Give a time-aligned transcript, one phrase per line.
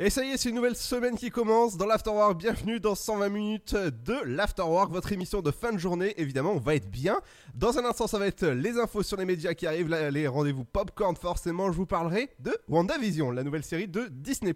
[0.00, 2.36] Et ça y est, c'est une nouvelle semaine qui commence dans l'Afterwork.
[2.36, 6.14] Bienvenue dans 120 minutes de l'Afterwork, votre émission de fin de journée.
[6.16, 7.20] Évidemment, on va être bien.
[7.54, 10.64] Dans un instant, ça va être les infos sur les médias qui arrivent, les rendez-vous
[10.64, 11.14] popcorn.
[11.14, 14.52] Forcément, je vous parlerai de WandaVision, la nouvelle série de Disney+.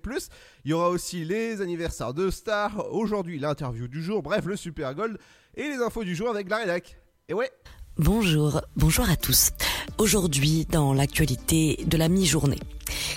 [0.64, 2.92] Il y aura aussi les anniversaires de stars.
[2.92, 4.25] Aujourd'hui, l'interview du jour.
[4.25, 5.19] Bref, le Super Gold
[5.55, 6.98] et les infos du jour avec la rédac.
[7.28, 7.52] Et ouais.
[7.98, 9.51] Bonjour, bonjour à tous.
[9.98, 12.61] Aujourd'hui, dans l'actualité de la mi-journée.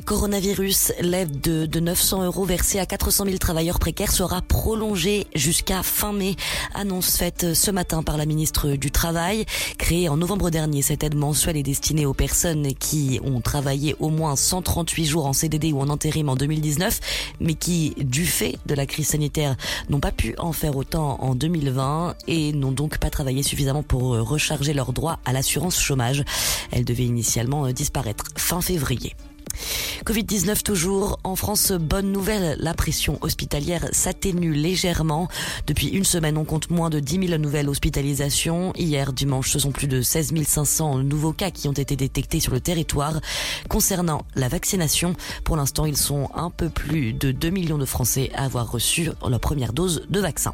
[0.06, 5.84] Coronavirus, l'aide de, de 900 euros versée à 400 000 travailleurs précaires sera prolongée jusqu'à
[5.84, 6.36] fin mai.
[6.74, 9.46] Annonce faite ce matin par la ministre du Travail.
[9.78, 14.10] Créée en novembre dernier, cette aide mensuelle est destinée aux personnes qui ont travaillé au
[14.10, 17.00] moins 138 jours en CDD ou en intérim en 2019,
[17.40, 19.56] mais qui, du fait de la crise sanitaire,
[19.90, 24.18] n'ont pas pu en faire autant en 2020 et n'ont donc pas travaillé suffisamment pour
[24.18, 26.24] recharger leurs droits à l'assurance chômage.
[26.72, 29.16] Elle devait initialement disparaître fin février.
[30.06, 31.20] Covid-19 toujours.
[31.24, 35.28] En France, bonne nouvelle, la pression hospitalière s'atténue légèrement.
[35.68, 38.74] Depuis une semaine, on compte moins de 10 000 nouvelles hospitalisations.
[38.76, 42.54] Hier, dimanche, ce sont plus de 16 500 nouveaux cas qui ont été détectés sur
[42.54, 43.20] le territoire.
[43.70, 48.32] Concernant la vaccination, pour l'instant, ils sont un peu plus de 2 millions de Français
[48.34, 50.54] à avoir reçu leur première dose de vaccin.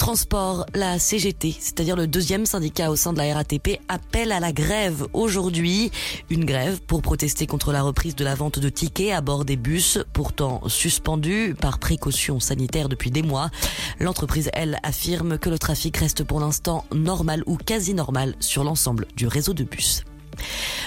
[0.00, 4.50] Transport, la CGT, c'est-à-dire le deuxième syndicat au sein de la RATP, appelle à la
[4.50, 5.90] grève aujourd'hui.
[6.30, 9.56] Une grève pour protester contre la reprise de la vente de tickets à bord des
[9.56, 13.50] bus, pourtant suspendus par précaution sanitaire depuis des mois.
[13.98, 19.06] L'entreprise, elle, affirme que le trafic reste pour l'instant normal ou quasi normal sur l'ensemble
[19.16, 20.04] du réseau de bus.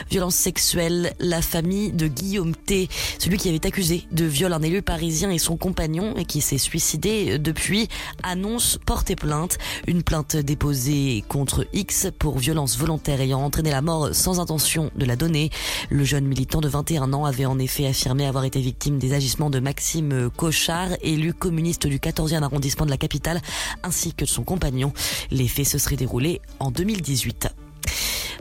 [0.09, 4.81] Violence sexuelle, la famille de Guillaume T, celui qui avait accusé de viol un élu
[4.81, 7.87] parisien et son compagnon et qui s'est suicidé depuis,
[8.21, 9.57] annonce porter plainte.
[9.87, 15.05] Une plainte déposée contre X pour violence volontaire ayant entraîné la mort sans intention de
[15.05, 15.49] la donner.
[15.89, 19.49] Le jeune militant de 21 ans avait en effet affirmé avoir été victime des agissements
[19.49, 23.41] de Maxime Cochard, élu communiste du 14e arrondissement de la capitale,
[23.83, 24.93] ainsi que de son compagnon.
[25.31, 27.62] Les faits se seraient déroulés en 2018.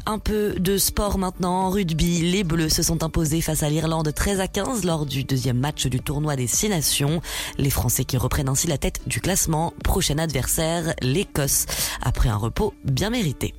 [0.06, 1.66] Un peu de sport maintenant.
[1.66, 5.22] En rugby, les Bleus se sont imposés face à l'Irlande 13 à 15 lors du
[5.24, 7.20] deuxième match du tournoi des Six Nations.
[7.58, 9.72] Les Français qui reprennent ainsi la tête du classement.
[9.84, 11.66] Prochain adversaire, l'Écosse,
[12.02, 13.54] après un repos bien mérité.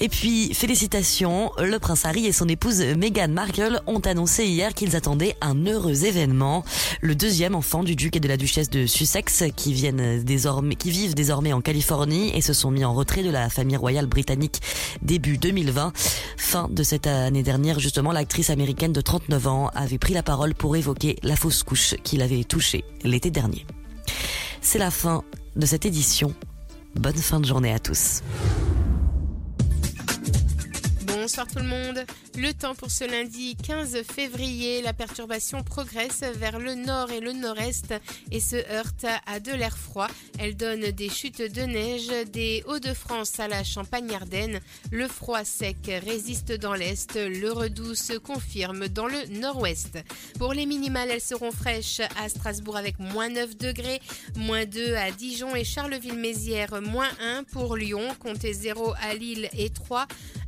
[0.00, 4.96] Et puis, félicitations, le prince Harry et son épouse Meghan Markle ont annoncé hier qu'ils
[4.96, 6.64] attendaient un heureux événement.
[7.00, 10.90] Le deuxième enfant du duc et de la duchesse de Sussex qui viennent désormais, qui
[10.90, 14.60] vivent désormais en Californie et se sont mis en retrait de la famille royale britannique
[15.02, 15.92] début 2020.
[16.36, 20.54] Fin de cette année dernière, justement, l'actrice américaine de 39 ans avait pris la parole
[20.54, 23.66] pour évoquer la fausse couche qu'il avait touchée l'été dernier.
[24.60, 25.22] C'est la fin
[25.56, 26.34] de cette édition.
[26.94, 28.22] Bonne fin de journée à tous.
[31.22, 32.04] Bonsoir tout le monde.
[32.38, 37.32] Le temps pour ce lundi 15 février, la perturbation progresse vers le nord et le
[37.32, 37.94] nord-est
[38.30, 40.08] et se heurte à de l'air froid.
[40.38, 44.60] Elle donne des chutes de neige des Hauts-de-France à la Champagne-Ardenne.
[44.90, 45.76] Le froid sec
[46.06, 49.98] résiste dans l'est, le redoux se confirme dans le nord-ouest.
[50.38, 54.00] Pour les minimales, elles seront fraîches à Strasbourg avec moins 9 degrés,
[54.36, 59.68] moins 2 à Dijon et Charleville-Mézières, moins 1 pour Lyon, comptez 0 à Lille et
[59.68, 60.06] 3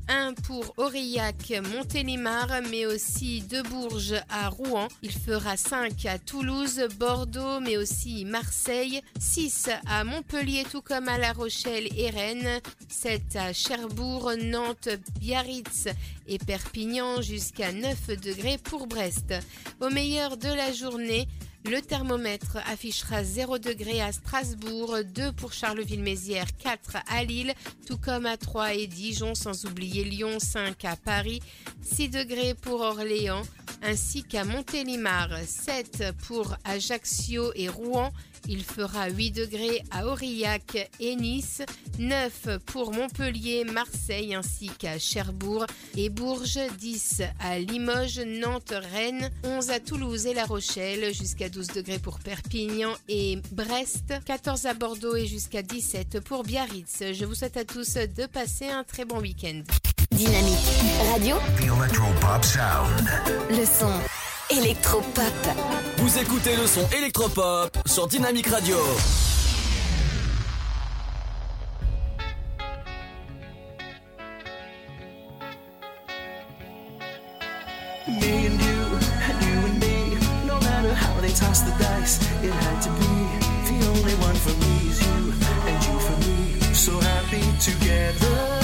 [0.09, 4.87] 1 pour Aurillac, Montélimar, mais aussi de Bourges à Rouen.
[5.03, 9.01] Il fera 5 à Toulouse, Bordeaux, mais aussi Marseille.
[9.19, 12.61] 6 à Montpellier, tout comme à La Rochelle et Rennes.
[12.89, 15.89] 7 à Cherbourg, Nantes, Biarritz
[16.29, 19.35] et Perpignan, jusqu'à 9 degrés pour Brest.
[19.81, 21.27] Au meilleur de la journée,
[21.65, 27.55] le thermomètre affichera 0 degré à Strasbourg, 2 pour Charleville-Mézières, 4 à Lille,
[27.87, 31.41] tout comme à Troyes et Dijon, sans oublier Lyon, 5 à Paris,
[31.83, 33.43] 6 degrés pour Orléans,
[33.83, 38.13] ainsi qu'à Montélimar, 7 pour Ajaccio et Rouen,
[38.49, 41.63] il fera 8 degrés à Aurillac et Nice,
[41.99, 49.71] 9 pour Montpellier, Marseille ainsi qu'à Cherbourg et Bourges, 10 à Limoges, Nantes, Rennes, 11
[49.71, 55.17] à Toulouse et La Rochelle, jusqu'à 12 degrés pour Perpignan et Brest, 14 à Bordeaux
[55.17, 57.03] et jusqu'à 17 pour Biarritz.
[57.13, 59.63] Je vous souhaite à tous de passer un très bon week-end.
[60.11, 60.59] Dynamique
[61.13, 63.09] Radio, The Electropop Sound.
[63.51, 63.91] le son
[64.51, 65.33] Electropop.
[65.99, 68.77] Vous écoutez le son Electropop sur Dynamique Radio.
[78.07, 80.19] Me and you, and you and me.
[80.47, 83.15] No matter how they toss the dice, it had to be.
[83.65, 85.33] The only one for me is you,
[85.67, 86.75] and you for me.
[86.75, 88.64] So happy together.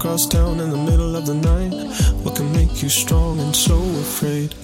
[0.00, 1.74] across town in the middle of the night.
[2.24, 4.54] What can make you strong and so afraid?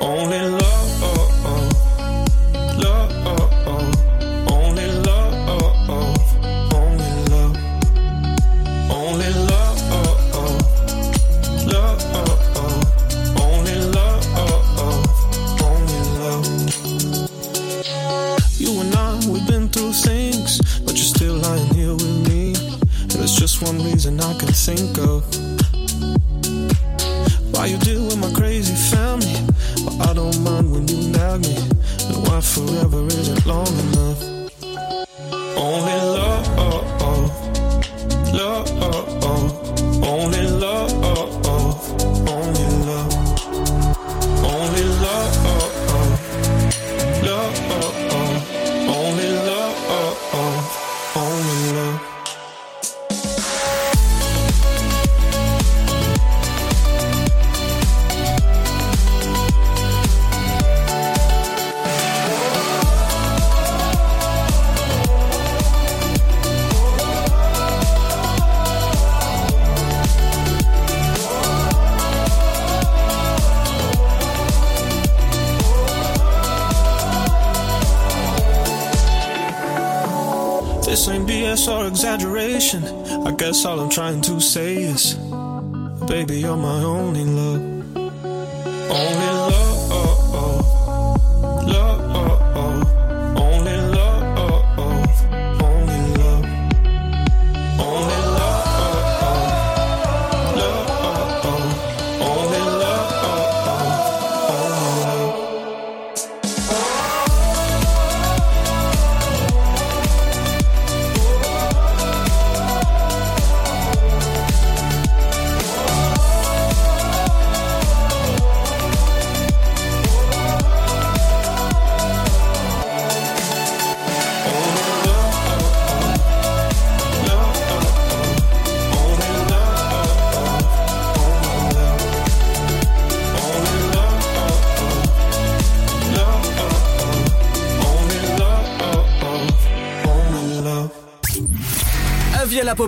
[0.00, 0.65] Only love.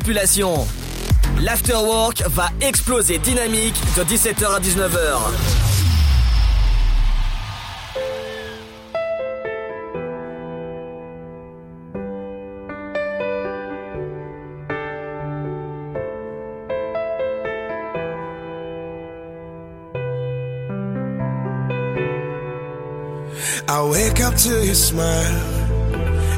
[0.09, 0.67] population.
[1.43, 5.19] L'afterwork va exploser dynamique de 17h à 19h.
[23.71, 25.69] I wake up to your smile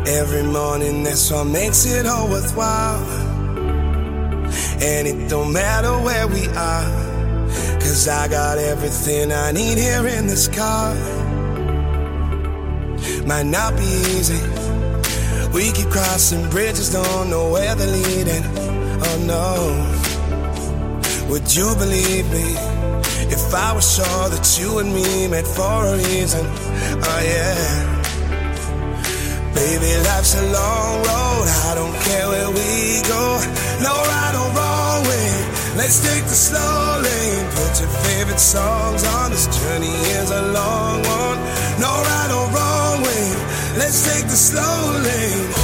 [0.06, 3.19] every morning, that's what makes it all worthwhile.
[5.28, 6.84] Don't matter where we are,
[7.80, 10.94] cause I got everything I need here in this car.
[13.26, 14.40] Might not be easy.
[15.52, 18.44] We keep crossing bridges, don't know where they're leading.
[19.06, 19.96] Oh no.
[21.30, 22.54] Would you believe me
[23.30, 26.44] if I was sure that you and me met for a reason?
[26.44, 27.99] Oh yeah.
[29.54, 31.46] Baby, life's a long road.
[31.68, 33.22] I don't care where we go.
[33.82, 35.30] No right or wrong way.
[35.76, 37.44] Let's take the slow lane.
[37.58, 39.30] Put your favorite songs on.
[39.30, 41.38] This journey is a long one.
[41.80, 43.26] No right or wrong way.
[43.78, 45.59] Let's take the slow lane.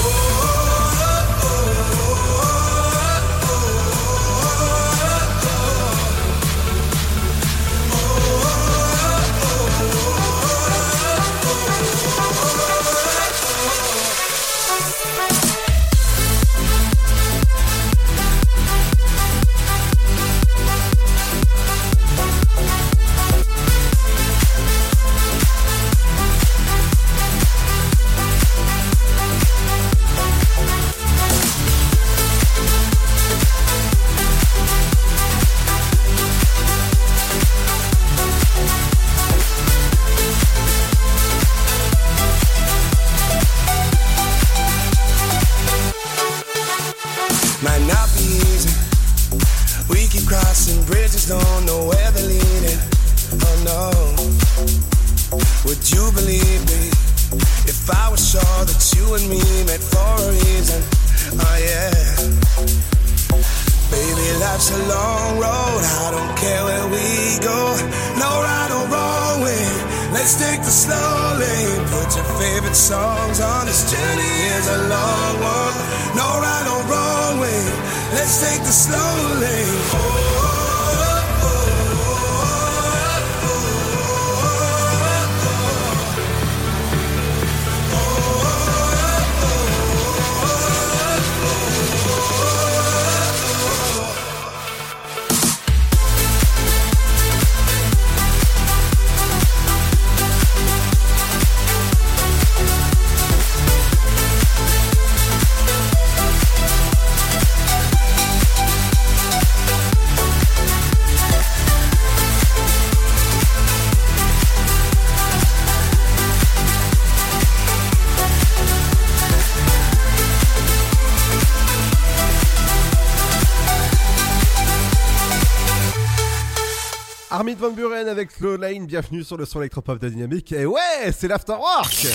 [127.67, 130.53] Van Buren avec Slow Lane, bienvenue sur le son électropop de Dynamique.
[130.53, 132.07] Et ouais, c'est l'afterwork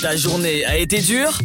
[0.00, 1.36] Ta journée a été dure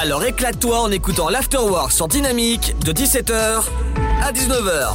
[0.00, 3.62] Alors éclate-toi en écoutant l'Afterwork sur Dynamique de 17h
[4.20, 4.94] à 19h.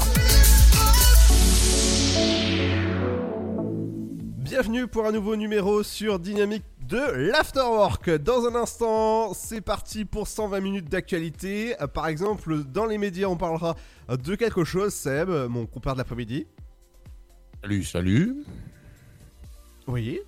[4.37, 8.09] Bienvenue pour un nouveau numéro sur Dynamique de l'Afterwork.
[8.09, 11.75] Dans un instant, c'est parti pour 120 minutes d'actualité.
[11.93, 13.75] Par exemple, dans les médias, on parlera
[14.09, 14.93] de quelque chose.
[14.93, 16.47] Seb, mon compère de l'après-midi.
[17.61, 18.43] Salut, salut.
[19.87, 20.19] Oui.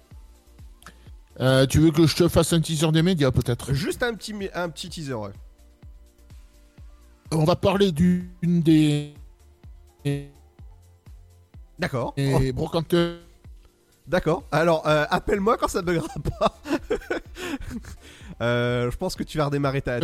[1.40, 3.74] Euh, tu veux que je te fasse un teaser des médias peut-être?
[3.74, 5.14] Juste un petit, un petit teaser.
[5.16, 5.32] ouais.
[7.32, 9.14] On va parler d'une des
[11.80, 12.14] D'accord.
[12.16, 13.18] des brocanteurs.
[14.12, 14.44] D'accord.
[14.52, 16.60] Alors, euh, appelle-moi quand ça buggera pas.
[18.42, 20.00] Euh, je pense que tu vas redémarrer ta.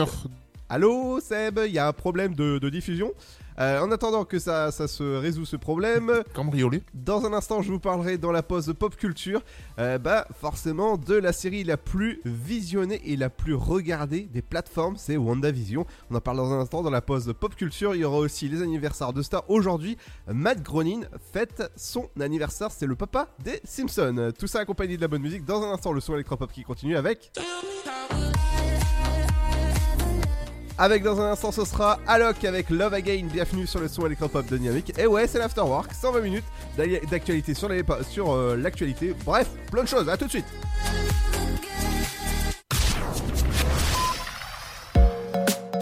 [0.69, 3.13] Allô, Seb, il y a un problème de, de diffusion.
[3.59, 6.83] Euh, en attendant que ça, ça se résout ce problème, Cambriolé.
[6.93, 9.41] dans un instant, je vous parlerai dans la pause pop culture,
[9.79, 14.95] euh, bah forcément de la série la plus visionnée et la plus regardée des plateformes,
[14.97, 15.87] c'est WandaVision.
[16.11, 17.95] On en parle dans un instant dans la pause pop culture.
[17.95, 19.45] Il y aura aussi les anniversaires de stars.
[19.47, 19.97] Aujourd'hui,
[20.27, 22.69] Matt Groening fête son anniversaire.
[22.71, 24.33] C'est le papa des Simpsons.
[24.37, 25.45] Tout ça accompagné de la bonne musique.
[25.45, 27.31] Dans un instant, le son électropop qui continue avec.
[30.79, 34.45] Avec dans un instant ce sera Alok avec Love Again, bienvenue sur le son électropop
[34.47, 34.93] de Dynamique.
[34.99, 36.43] Et ouais c'est l'afterwork, 120 minutes
[36.77, 37.69] d'ac- d'actualité sur
[38.07, 39.15] sur euh, l'actualité.
[39.25, 40.45] Bref, plein de choses, à tout de suite.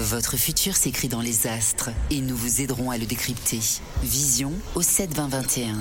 [0.00, 3.60] Votre futur s'écrit dans les astres et nous vous aiderons à le décrypter.
[4.02, 5.76] Vision au 7 20 21.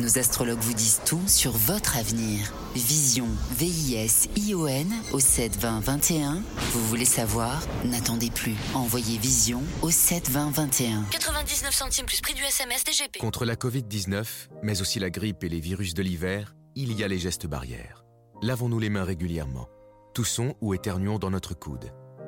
[0.00, 2.52] Nos astrologues vous disent tout sur votre avenir.
[2.74, 6.42] Vision, V-I-S-I-O-N au 7 20 21.
[6.72, 7.62] Vous voulez savoir?
[7.86, 8.54] N'attendez plus.
[8.74, 11.04] Envoyez Vision au 7 20 21.
[11.10, 13.18] 99 centimes plus prix du SMS DGP.
[13.18, 14.26] Contre la Covid-19,
[14.62, 18.04] mais aussi la grippe et les virus de l'hiver, il y a les gestes barrières.
[18.42, 19.68] Lavons-nous les mains régulièrement.
[20.12, 21.92] Toussons ou éternuons dans notre coude.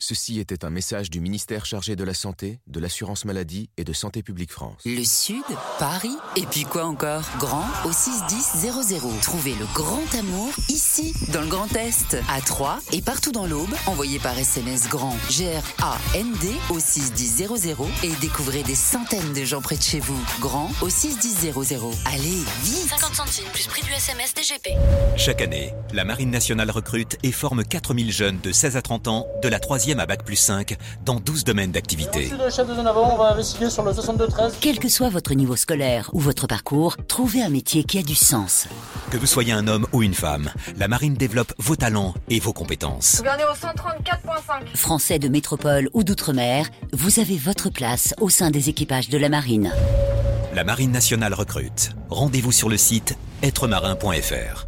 [0.00, 3.92] Ceci était un message du ministère chargé de la Santé, de l'Assurance Maladie et de
[3.92, 4.80] Santé Publique France.
[4.86, 5.42] Le Sud,
[5.80, 7.24] Paris, et puis quoi encore?
[7.40, 9.20] Grand au 61000.
[9.22, 13.74] Trouvez le grand amour ici, dans le Grand Est, à Troyes et partout dans l'Aube.
[13.86, 17.48] Envoyez par SMS grand G-R-A-N-D au 61000
[18.04, 20.24] et découvrez des centaines de gens près de chez vous.
[20.38, 21.54] Grand au 61000.
[22.04, 24.76] Allez, vite 50 centimes plus prix du SMS DGP.
[25.16, 29.26] Chaque année, la Marine nationale recrute et forme 4000 jeunes de 16 à 30 ans,
[29.42, 32.30] de la 3e à Bac plus 5, dans 12 domaines d'activité.
[32.30, 34.54] le chef de zone avant, on va investiguer sur le 62-13.
[34.60, 38.14] Quel que soit votre niveau scolaire ou votre parcours, trouvez un métier qui a du
[38.14, 38.66] sens.
[39.10, 42.52] Que vous soyez un homme ou une femme, la Marine développe vos talents et vos
[42.52, 43.16] compétences.
[43.18, 44.76] Gouvernez au 134.5.
[44.76, 49.28] Français de métropole ou d'outre-mer, vous avez votre place au sein des équipages de la
[49.28, 49.72] marine.
[50.54, 51.90] La Marine nationale recrute.
[52.10, 54.67] Rendez-vous sur le site êtremarin.fr.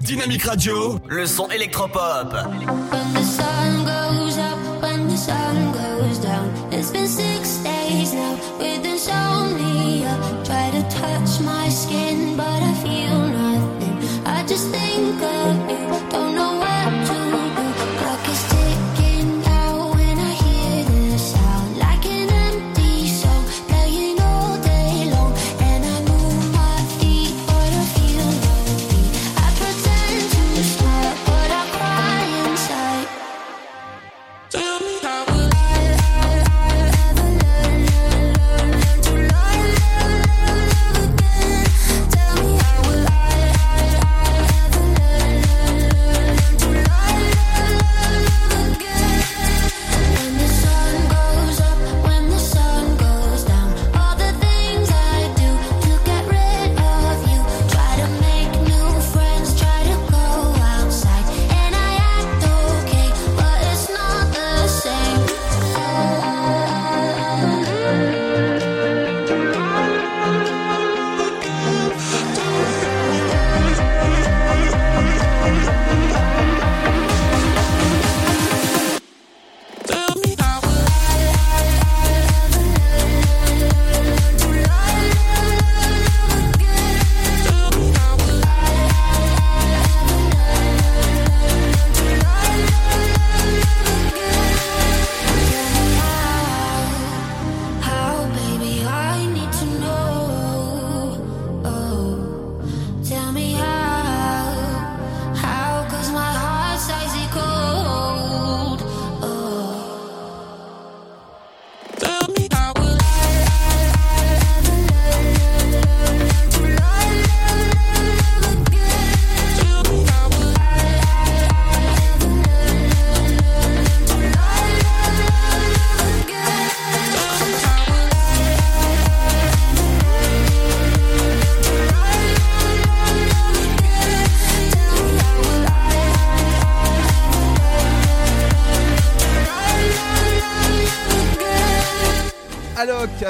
[0.00, 2.32] Dynamique Radio, le son électropop.
[2.32, 6.50] When the sun goes up, when the sun goes down.
[6.70, 7.06] It's been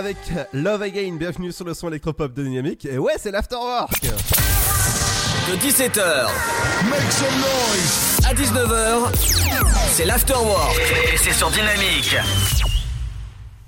[0.05, 0.19] avec
[0.53, 2.85] Love Again, bienvenue sur le son électropop de Dynamique.
[2.85, 6.27] Et ouais, c'est l'Afterwork De 17h
[8.27, 9.14] à 19h,
[9.93, 10.79] c'est l'afterwork
[11.12, 12.17] et c'est sur Dynamique.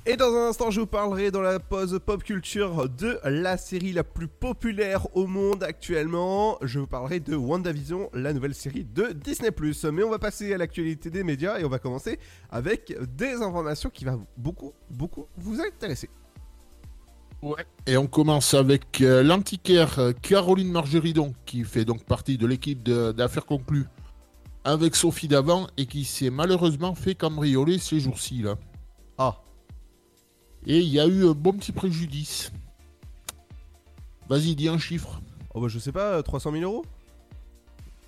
[0.05, 3.92] Et dans un instant, je vous parlerai dans la pause pop culture de la série
[3.92, 6.59] la plus populaire au monde actuellement.
[6.61, 9.51] Je vous parlerai de WandaVision, la nouvelle série de Disney+.
[9.90, 12.18] Mais on va passer à l'actualité des médias et on va commencer
[12.51, 16.11] avec des informations qui vont beaucoup, beaucoup vous intéresser.
[17.46, 17.64] Ouais.
[17.87, 22.82] Et on commence avec euh, l'antiquaire euh, Caroline Margeridon, qui fait donc partie de l'équipe
[22.82, 23.87] d'affaires conclues
[24.64, 28.56] avec Sophie Davant et qui s'est malheureusement fait cambrioler ces jours-ci là.
[29.16, 29.37] Ah.
[30.66, 32.50] Et il y a eu un bon petit préjudice.
[34.28, 35.20] Vas-y, dis un chiffre.
[35.54, 36.85] Oh bah je sais pas, 300 000 euros?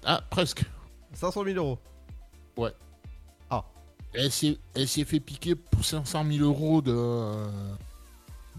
[0.05, 0.65] Ah, presque.
[1.13, 1.79] 500 000 euros
[2.57, 2.73] Ouais.
[3.51, 3.65] Ah.
[4.15, 6.93] Elle s'est elle s'est fait piquer pour 500 000 euros de,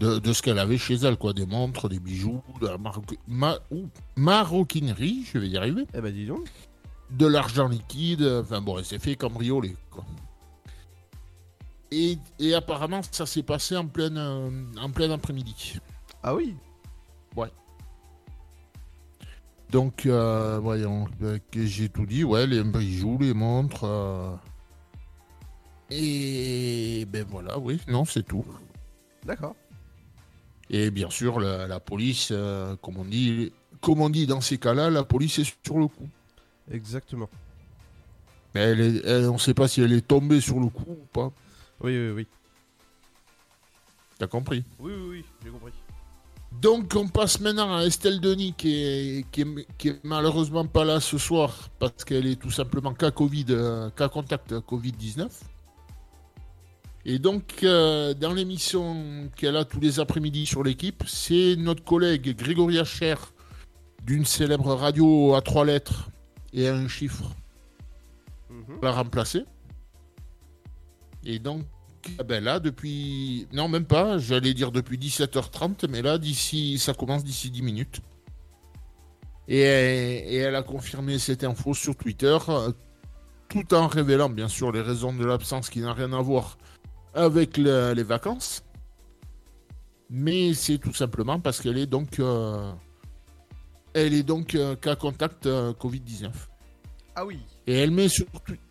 [0.00, 1.32] de, de ce qu'elle avait chez elle, quoi.
[1.32, 5.86] Des montres, des bijoux, de la maroc- ma- ouh, maroquinerie, je vais y arriver.
[5.94, 6.48] Eh bah dis donc.
[7.10, 10.04] De l'argent liquide, enfin bon, elle s'est fait cambrioler, quoi.
[11.90, 15.78] Et, et apparemment, ça s'est passé en pleine, euh, en plein après-midi.
[16.22, 16.54] Ah oui?
[17.36, 17.48] Ouais.
[19.70, 23.82] Donc, euh, voyons, euh, que j'ai tout dit, ouais, les bijoux, les montres.
[23.84, 24.34] euh,
[25.90, 28.44] Et ben voilà, oui, non, c'est tout.
[29.26, 29.56] D'accord.
[30.72, 34.56] Et bien sûr, la, la police, euh, comme, on dit, comme on dit dans ces
[34.56, 36.08] cas-là, la police est sur le coup.
[36.70, 37.28] Exactement.
[38.54, 40.84] Mais elle est- elle- on ne sait pas si elle est tombée sur le coup
[40.88, 41.32] ou pas.
[41.82, 42.26] Oui, oui, oui.
[44.18, 44.64] T'as compris?
[44.78, 45.72] Oui, oui, oui, j'ai compris.
[46.60, 50.84] Donc on passe maintenant à Estelle Denis qui est, qui est, qui est malheureusement pas
[50.84, 55.28] là ce soir parce qu'elle est tout simplement cas Covid, euh, cas contact Covid-19.
[57.04, 62.36] Et donc euh, dans l'émission qu'elle a tous les après-midi sur l'équipe, c'est notre collègue
[62.36, 63.14] Grégory Hacher
[64.04, 66.10] d'une célèbre radio à trois lettres
[66.52, 67.34] et un chiffre
[68.82, 69.44] la remplacer.
[71.24, 71.64] Et donc
[72.18, 73.46] ah ben là, depuis.
[73.52, 76.78] Non, même pas, j'allais dire depuis 17h30, mais là, d'ici.
[76.78, 78.00] Ça commence d'ici 10 minutes.
[79.48, 82.72] Et, et elle a confirmé cette info sur Twitter, euh,
[83.48, 86.56] tout en révélant, bien sûr, les raisons de l'absence qui n'ont rien à voir
[87.14, 88.62] avec le- les vacances.
[90.08, 92.18] Mais c'est tout simplement parce qu'elle est donc.
[92.18, 92.72] euh,
[93.94, 96.30] elle est donc euh, cas contact euh, Covid-19.
[97.14, 97.38] Ah oui.
[97.66, 98.26] Et elle met sur,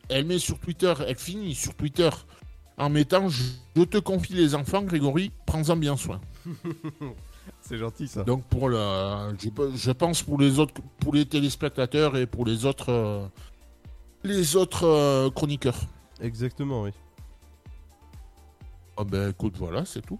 [0.09, 2.09] elle met sur Twitter, elle finit sur Twitter
[2.77, 3.43] en mettant je,
[3.83, 6.21] te confie les enfants, Grégory, prends-en bien soin.
[7.61, 8.23] C'est gentil ça.
[8.23, 8.77] Donc pour le,
[9.41, 13.29] je, je pense pour les autres, pour les téléspectateurs et pour les autres,
[14.23, 15.79] les autres chroniqueurs.
[16.21, 16.91] Exactement, oui.
[19.01, 20.19] Ah ben écoute, voilà, c'est tout.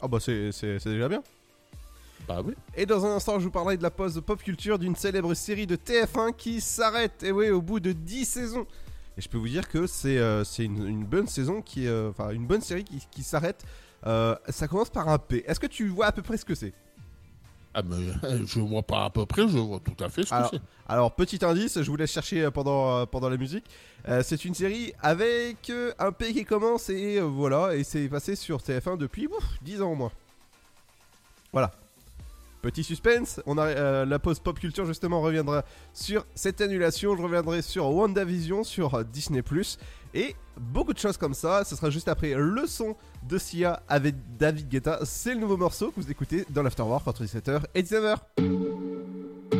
[0.00, 0.52] Ah bah c'est
[0.84, 1.20] déjà bien.
[2.28, 2.54] Bah oui.
[2.76, 5.66] Et dans un instant, je vous parlerai de la pause pop culture d'une célèbre série
[5.66, 8.68] de TF1 qui s'arrête, et oui, au bout de 10 saisons.
[9.18, 12.10] Et je peux vous dire que c'est euh, c'est une, une bonne saison, qui, euh,
[12.10, 13.64] enfin une bonne série qui, qui s'arrête.
[14.06, 15.42] Euh, ça commence par un P.
[15.48, 16.72] Est-ce que tu vois à peu près ce que c'est?
[17.72, 17.82] Ah
[18.46, 20.62] je vois pas à peu près, je vois tout à fait ce alors, que c'est.
[20.88, 23.64] alors, petit indice, je vous laisse chercher euh, pendant, euh, pendant la musique.
[24.08, 28.08] Euh, c'est une série avec euh, un P qui commence et euh, voilà, et c'est
[28.08, 30.10] passé sur TF1 depuis ouf, 10 ans au moins.
[31.52, 31.70] Voilà.
[32.62, 37.62] Petit suspense, on a la pause pop culture justement reviendra sur cette annulation, je reviendrai
[37.62, 39.40] sur WandaVision sur Disney
[40.14, 41.64] et beaucoup de choses comme ça.
[41.64, 42.96] Ce sera juste après le son
[43.28, 45.00] de Sia avec David Guetta.
[45.04, 49.59] C'est le nouveau morceau que vous écoutez dans l'Afterwork entre 17h et 19h.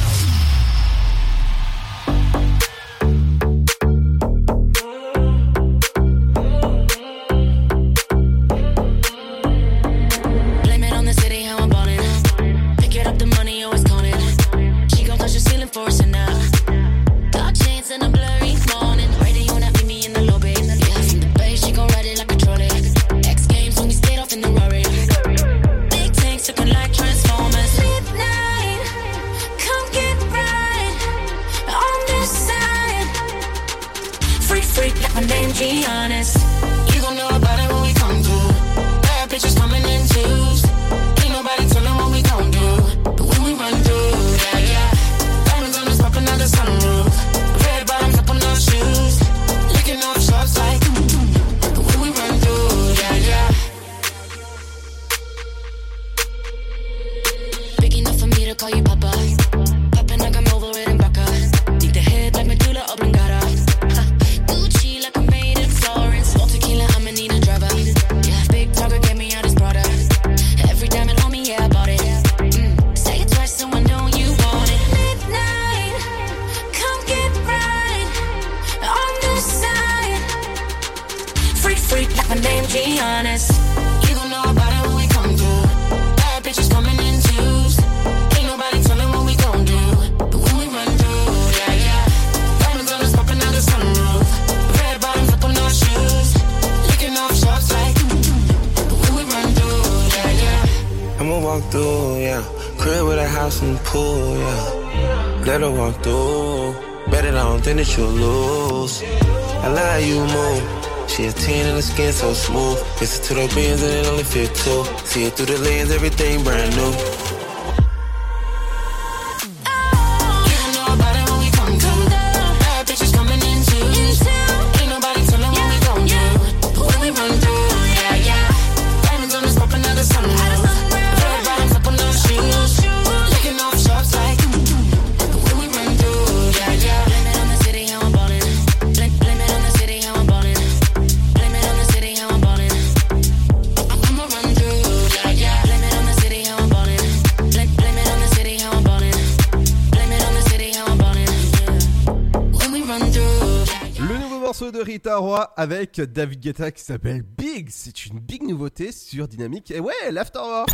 [155.55, 157.69] Avec David Guetta qui s'appelle Big.
[157.71, 159.71] C'est une big nouveauté sur Dynamique.
[159.71, 160.69] Et ouais, l'Afterwork.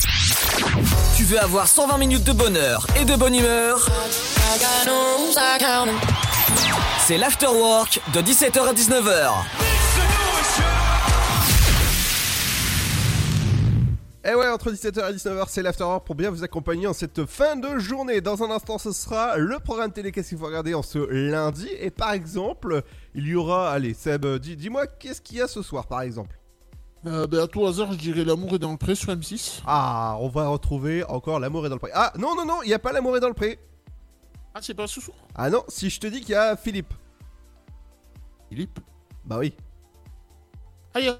[1.15, 3.87] Tu veux avoir 120 minutes de bonheur et de bonne humeur?
[7.05, 9.66] C'est l'afterwork de 17h à 19h.
[14.29, 17.55] Et ouais, entre 17h et 19h, c'est l'Afterwork pour bien vous accompagner en cette fin
[17.55, 18.19] de journée.
[18.19, 21.69] Dans un instant, ce sera le programme télé qu'est-ce qu'il faut regarder en ce lundi?
[21.79, 22.83] Et par exemple,
[23.15, 26.37] il y aura, allez, Seb, dis- dis-moi, qu'est-ce qu'il y a ce soir par exemple?
[27.05, 29.61] Euh, ben, à tout hasard, je dirais L'amour est dans le pré sur M6.
[29.65, 31.91] Ah, on va retrouver encore l'amour est dans le pré.
[31.93, 33.57] Ah, non, non, non, il n'y a pas l'amour est dans le pré.
[34.53, 35.15] Ah, c'est pas ce soir?
[35.35, 36.93] Ah non, si je te dis qu'il y a Philippe.
[38.49, 38.79] Philippe?
[39.23, 39.53] Bah oui.
[40.97, 41.19] Ah, il y a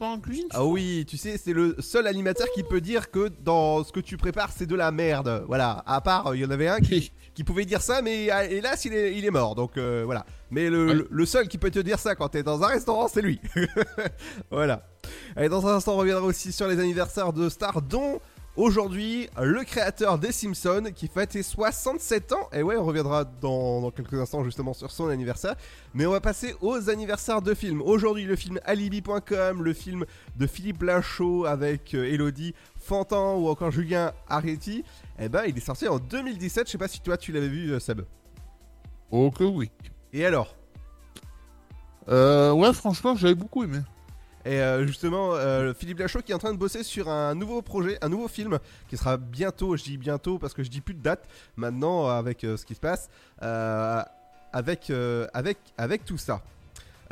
[0.00, 3.84] en cuisine Ah oui, tu sais, c'est le seul animateur qui peut dire que dans
[3.84, 5.44] ce que tu prépares, c'est de la merde.
[5.46, 8.46] Voilà, à part, il y en avait un qui, qui pouvait dire ça, mais ah,
[8.46, 9.54] hélas, il est, il est mort.
[9.54, 10.24] Donc euh, voilà.
[10.50, 13.38] Mais le seul qui peut te dire ça quand t'es dans un restaurant, c'est lui.
[14.50, 14.88] voilà.
[15.36, 18.22] Allez, dans un instant, on reviendra aussi sur les anniversaires de stars, dont
[18.56, 22.48] aujourd'hui le créateur des Simpsons qui fête ses 67 ans.
[22.52, 25.54] Et ouais, on reviendra dans, dans quelques instants justement sur son anniversaire.
[25.94, 27.82] Mais on va passer aux anniversaires de films.
[27.82, 30.04] Aujourd'hui, le film Alibi.com, le film
[30.36, 34.84] de Philippe Lachaud avec euh, Elodie Fantan ou encore Julien Arretti.
[35.18, 36.66] Eh ben, il est sorti en 2017.
[36.66, 38.02] Je sais pas si toi tu l'avais vu, euh, Seb.
[39.10, 39.70] Oh que oui.
[40.12, 40.54] Et alors?
[42.08, 43.78] Euh, ouais, franchement, j'avais beaucoup aimé.
[44.48, 47.60] Et euh, justement, euh, Philippe Lachaud qui est en train de bosser sur un nouveau
[47.60, 48.58] projet, un nouveau film
[48.88, 52.12] qui sera bientôt, je dis bientôt parce que je dis plus de date maintenant euh,
[52.12, 53.10] avec euh, ce qui se passe,
[54.52, 54.90] avec,
[55.34, 56.40] avec, avec tout ça.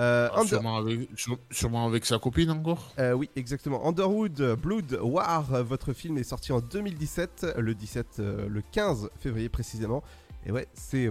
[0.00, 2.92] Euh, Ah, Under- sûrement, avec, sûre- sûrement avec sa copine encore?
[2.98, 3.86] Euh, oui, exactement.
[3.86, 9.48] Underwood Blood War, votre film est sorti en 2017, le 17, euh, le 15 février
[9.50, 10.02] précisément.
[10.46, 11.10] Et ouais, c'est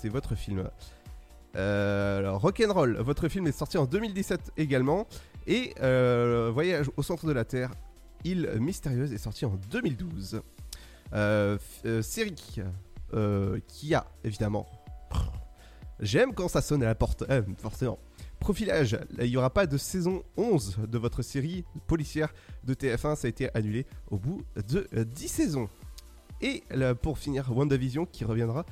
[0.00, 0.68] c'est votre film.
[1.54, 5.06] Alors, Rock'n'Roll, votre film est sorti en 2017 également.
[5.46, 7.70] Et euh, Voyage au centre de la Terre,
[8.24, 10.40] île mystérieuse, est sorti en 2012.
[11.12, 12.34] Euh, f- euh, série
[13.12, 14.66] euh, qui a évidemment.
[16.00, 17.24] J'aime quand ça sonne à la porte,
[17.58, 17.98] forcément.
[18.40, 23.26] Profilage, il n'y aura pas de saison 11 de votre série policière de TF1, ça
[23.26, 25.68] a été annulé au bout de euh, 10 saisons.
[26.40, 26.62] Et
[27.00, 28.66] pour finir, WandaVision qui reviendra,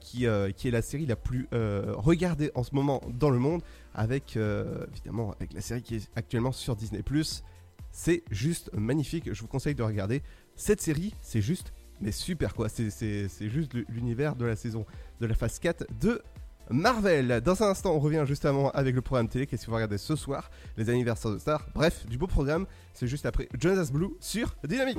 [0.00, 3.62] qui, est la série la plus regardée en ce moment dans le monde,
[3.98, 7.02] avec euh, évidemment avec la série qui est actuellement sur Disney⁇
[7.90, 10.22] C'est juste magnifique, je vous conseille de regarder.
[10.56, 14.86] Cette série, c'est juste, mais super quoi, c'est- juste l'univers de la saison,
[15.20, 16.22] de la phase 4 de
[16.70, 17.40] Marvel.
[17.44, 19.46] Dans un instant, on revient juste avant avec le programme télé.
[19.46, 20.50] Qu'est-ce que vous regardez ce soir?
[20.76, 21.66] Les anniversaires de stars.
[21.74, 22.66] Bref, du beau programme.
[22.92, 24.98] C'est juste après Jonas Blue sur Dynamique.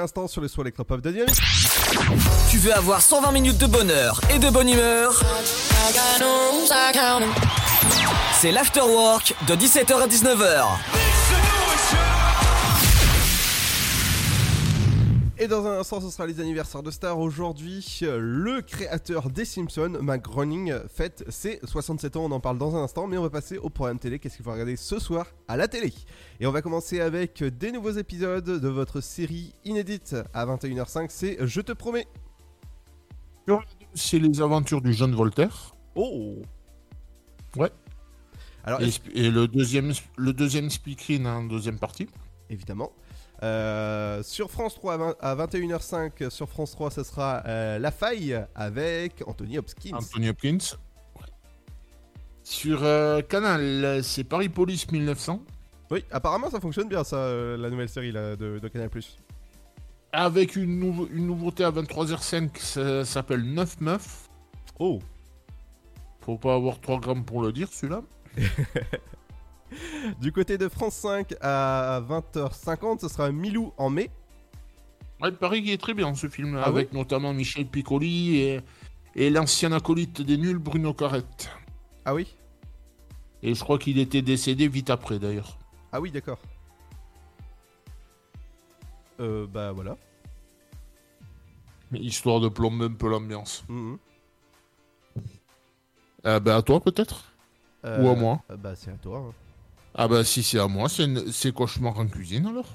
[0.00, 1.36] l'instant sur le soir électropop de Dynamique.
[2.50, 5.22] Tu veux avoir 120 minutes de bonheur et de bonne humeur
[8.34, 10.64] C'est l'afterwork de 17h à 19h.
[15.42, 17.18] Et dans un instant, ce sera les anniversaires de stars.
[17.18, 22.24] Aujourd'hui, euh, le créateur des Simpsons, Mac Groening, fête ses 67 ans.
[22.26, 24.18] On en parle dans un instant, mais on va passer au programme télé.
[24.18, 25.94] Qu'est-ce qu'il faut regarder ce soir à la télé?
[26.42, 31.08] Et on va commencer avec des nouveaux épisodes de votre série inédite à 21h05.
[31.10, 32.06] C'est Je te promets.
[33.92, 35.74] C'est les aventures du jeune Voltaire.
[35.94, 36.36] Oh
[37.56, 37.70] Ouais.
[38.64, 42.08] Alors, et, le deuxième, le deuxième speakerine en deuxième partie.
[42.48, 42.92] Évidemment.
[43.42, 47.90] Euh, sur France 3 à, 20 à 21h05, sur France 3, ce sera euh, La
[47.90, 49.92] Faille avec Anthony Hopkins.
[49.92, 50.76] Anthony Hopkins.
[52.44, 55.44] Sur euh, Canal, c'est Paris Police 1900.
[55.90, 58.90] Oui, apparemment ça fonctionne bien ça, euh, la nouvelle série là, de, de Canal+.
[60.12, 64.28] Avec une, une nouveauté à 23h05, ça s'appelle 9 meufs.
[64.78, 64.98] Oh
[66.20, 68.02] Faut pas avoir 3 grammes pour le dire, celui-là.
[70.20, 74.10] Du côté de France 5 à 20h50, ce sera Milou en mai.
[75.22, 78.60] Ouais, il paraît qu'il est très bien ce film, Ah avec notamment Michel Piccoli et,
[79.14, 81.50] et l'ancien acolyte des nuls, Bruno Carrette.
[82.04, 82.34] Ah oui
[83.42, 85.59] Et je crois qu'il était décédé vite après d'ailleurs.
[85.92, 86.38] Ah oui, d'accord.
[89.20, 89.96] Euh, bah voilà.
[91.92, 93.64] Histoire de plomber un peu l'ambiance.
[93.68, 93.98] Mhm.
[96.26, 97.24] Euh, bah, à toi, peut-être?
[97.82, 98.40] Ou à Euh, moi?
[98.50, 99.18] euh, Bah, c'est à toi.
[99.18, 99.32] hein.
[99.94, 102.68] Ah, bah, si c'est à moi, c'est une- c'est cauchemar en cuisine alors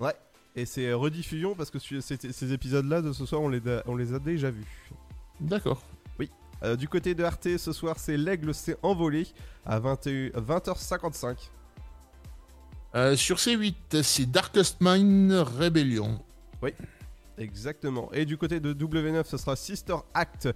[0.00, 0.14] Ouais.
[0.56, 4.14] Et c'est rediffusion parce que ces, épisodes-là de ce soir, on les, a- on les
[4.14, 4.90] a déjà vus.
[5.38, 5.82] D'accord.
[6.18, 6.30] Oui.
[6.62, 9.26] Euh, du côté de Arte, ce soir, c'est L'Aigle s'est envolé
[9.66, 11.50] à 21 20h55.
[12.96, 16.18] Euh, sur C8, c'est Darkest Mind Rebellion.
[16.62, 16.70] Oui,
[17.36, 18.10] exactement.
[18.12, 20.48] Et du côté de W9, ce sera Sister Act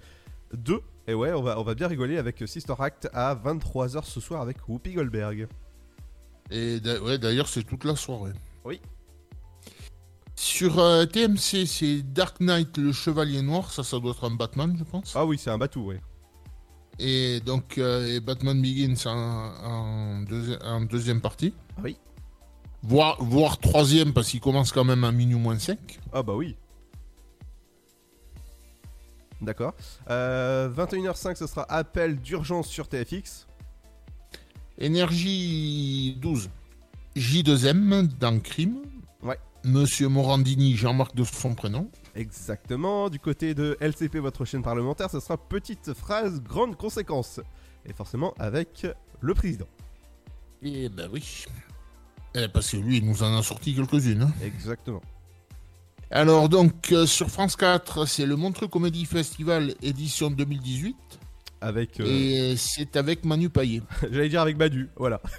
[0.53, 0.81] 2.
[1.07, 4.41] Et ouais, on va, on va bien rigoler avec Sister Act à 23h ce soir
[4.41, 5.47] avec Whoopi Goldberg.
[6.49, 8.33] Et ouais, d'ailleurs, c'est toute la soirée.
[8.65, 8.81] Oui.
[10.35, 13.71] Sur euh, TMC, c'est Dark Knight, le Chevalier Noir.
[13.71, 15.13] Ça, ça doit être un Batman, je pense.
[15.15, 16.01] Ah oui, c'est un bateau, ouais.
[16.97, 19.11] Et donc, euh, et Batman Begins en,
[19.63, 21.53] en deuxi- en deuxième partie.
[21.83, 21.97] Oui.
[22.83, 25.99] Voire, voire troisième, parce qu'il commence quand même à minuit moins 5.
[26.13, 26.55] Ah bah oui.
[29.41, 29.73] D'accord.
[30.09, 33.47] Euh, 21h05, ce sera appel d'urgence sur TFX.
[34.77, 36.49] Énergie 12.
[37.15, 38.77] J2M dans Crime.
[39.21, 39.39] Ouais.
[39.63, 41.89] Monsieur Morandini, Jean-Marc de son prénom.
[42.15, 43.09] Exactement.
[43.09, 47.39] Du côté de LCP, votre chaîne parlementaire, ce sera petite phrase, grande conséquence.
[47.85, 48.87] Et forcément avec
[49.19, 49.67] le président.
[50.61, 51.45] Et ben oui.
[52.35, 54.21] Eh, parce que lui, il nous en a sorti quelques-unes.
[54.23, 54.31] hein.
[54.43, 55.01] Exactement.
[56.09, 60.95] Alors donc, euh, sur France 4, c'est le Montreux Comedy Festival édition 2018.
[61.61, 61.99] Avec.
[61.99, 63.81] euh, Et c'est avec Manu Payet.
[64.11, 65.21] J'allais dire avec Badu, voilà.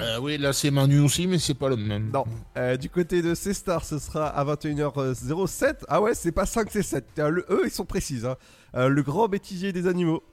[0.00, 2.10] Euh, oui, là c'est Manu aussi, mais c'est pas le même.
[2.12, 2.24] Non.
[2.58, 5.84] Euh, du côté de C-Star, ce sera à 21h07.
[5.86, 7.04] Ah ouais, c'est pas 5, c'est 7.
[7.20, 8.26] Euh, Le E, ils sont précises.
[8.26, 8.36] hein.
[8.74, 10.24] Euh, le grand bêtisier des animaux.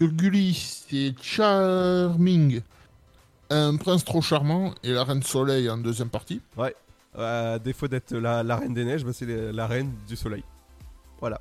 [0.00, 2.60] Gulli, c'est Charming.
[3.50, 6.40] Un prince trop charmant et la reine soleil en deuxième partie.
[6.56, 6.74] Ouais.
[7.16, 10.44] Euh, défaut d'être la, la reine des neiges, bah, c'est la reine du soleil.
[11.20, 11.40] Voilà.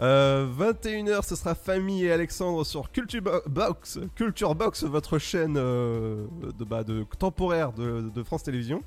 [0.00, 5.56] Euh, 21h, ce sera Famille et Alexandre sur Culture Bo- Box, Culture Box, votre chaîne
[5.56, 6.26] euh,
[6.58, 8.82] de, bah, de temporaire de, de France Télévisions.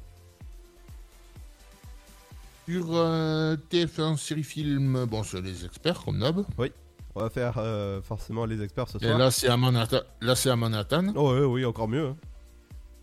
[2.69, 6.45] Sur euh, TF1 série film, bon, c'est les experts comme d'hab.
[6.57, 6.71] Oui.
[7.15, 9.17] On va faire euh, forcément les experts ce Et soir.
[9.17, 9.99] là c'est à Manhattan.
[10.21, 11.13] Là c'est à Manhattan.
[11.15, 12.07] Oh, ouais, oui, encore mieux.
[12.07, 12.17] hein.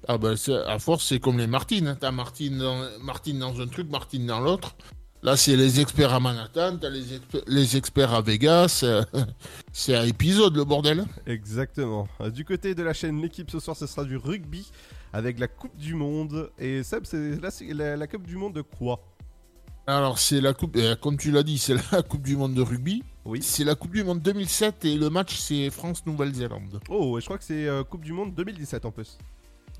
[0.08, 1.86] Ah c'est- à force c'est comme les Martines.
[1.88, 1.96] hein.
[2.00, 4.74] T'as Martine dans, Martine dans un truc, Martine dans l'autre.
[5.22, 7.04] Là c'est les experts à Manhattan, t'as les,
[7.46, 8.80] les experts à Vegas.
[8.82, 9.04] euh,
[9.72, 11.04] c'est à épisode le bordel.
[11.26, 12.08] Exactement.
[12.34, 14.66] Du côté de la chaîne L'équipe ce soir, ce sera du rugby
[15.12, 16.50] avec la Coupe du Monde.
[16.58, 17.38] Et Seb, c'est
[17.74, 19.00] la, la Coupe du Monde de quoi?
[19.86, 22.62] Alors c'est la coupe, euh, comme tu l'as dit, c'est la Coupe du Monde de
[22.62, 23.02] rugby.
[23.24, 23.42] Oui.
[23.42, 26.80] C'est la Coupe du Monde 2007 et le match c'est France-Nouvelle-Zélande.
[26.88, 29.18] Oh, et je crois que c'est euh, Coupe du Monde 2017 en plus.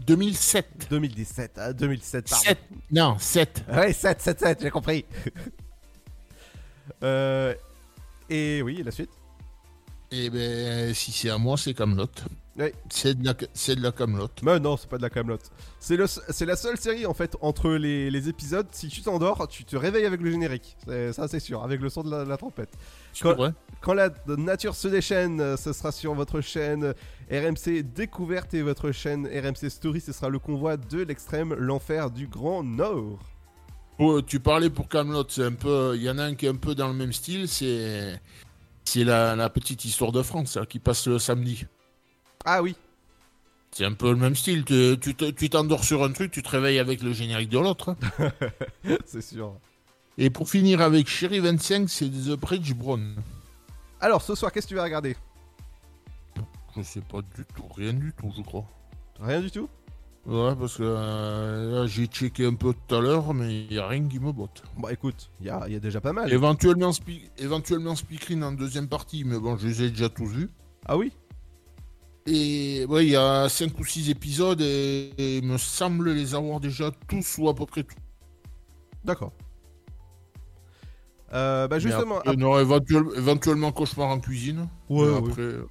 [0.07, 0.89] 2007.
[0.91, 2.45] 2017, ah, 2007, pardon.
[2.45, 2.59] 7.
[2.91, 3.65] Non, 7.
[3.73, 5.05] Ouais, 7, 7, 7, j'ai compris.
[7.03, 7.55] euh,
[8.29, 9.11] et oui, et la suite?
[10.13, 12.09] Et ben si c'est à moi, c'est Camelot.
[12.59, 12.75] Ouais.
[12.91, 14.29] C'est de la, c'est de la Camelot.
[14.43, 15.39] Mais non, c'est pas de la Camelot.
[15.79, 18.67] C'est le, c'est la seule série en fait entre les, les épisodes.
[18.73, 20.77] Si tu t'endors, tu te réveilles avec le générique.
[21.13, 22.71] Ça, c'est sûr, avec le son de la, la trompette.
[23.81, 26.95] Quand, la nature se déchaîne, euh, ce sera sur votre chaîne
[27.31, 30.01] RMC Découverte et votre chaîne RMC Story.
[30.03, 33.19] Ce sera le convoi de l'extrême, l'enfer du Grand Nord.
[33.99, 35.93] Oh, tu parlais pour Camelot, c'est un peu.
[35.97, 38.21] Il y en a un qui est un peu dans le même style, c'est.
[38.85, 41.65] C'est la, la petite histoire de France là, qui passe le samedi.
[42.45, 42.75] Ah oui.
[43.73, 44.65] C'est un peu le même style.
[44.65, 47.59] Tu tu te- tu t'endors sur un truc, tu te réveilles avec le générique de
[47.59, 47.95] l'autre.
[48.19, 48.31] hein.
[49.05, 49.55] c'est sûr.
[50.19, 53.17] Et pour finir avec Chéri 25, c'est The Bridge Brown.
[54.01, 55.17] Alors, ce soir, qu'est-ce que tu vas regarder?
[56.77, 58.65] Je sais pas du tout, rien du tout, je crois.
[59.19, 59.69] Rien du tout?
[60.27, 63.79] Ouais, parce que euh, là, j'ai checké un peu tout à l'heure, mais il n'y
[63.79, 64.63] a rien qui me botte.
[64.79, 66.31] Bah écoute, il y a, y a déjà pas mal.
[66.33, 70.51] Éventuellement, spe- éventuellement Speakerine en deuxième partie, mais bon, je les ai déjà tous vus.
[70.87, 71.13] Ah oui?
[72.27, 76.35] Et ouais, il y a 5 ou 6 épisodes et, et il me semble les
[76.35, 77.97] avoir déjà tous ou à peu près tous.
[79.05, 79.33] D'accord.
[81.33, 84.69] Euh, bah justement, après, non, éventuel- éventuellement Cauchemar en cuisine.
[84.89, 85.67] Ouais, après, euh,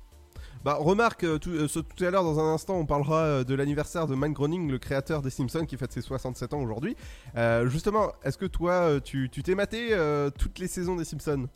[0.65, 4.07] Bah remarque, euh, tout, ce- tout à l'heure dans un instant on parlera de l'anniversaire
[4.07, 6.95] de Mike Groening, le créateur des Simpsons qui fête ses 67 ans aujourd'hui.
[7.37, 11.47] Euh, justement, est-ce que toi tu tu t'es maté euh, toutes les saisons des Simpsons?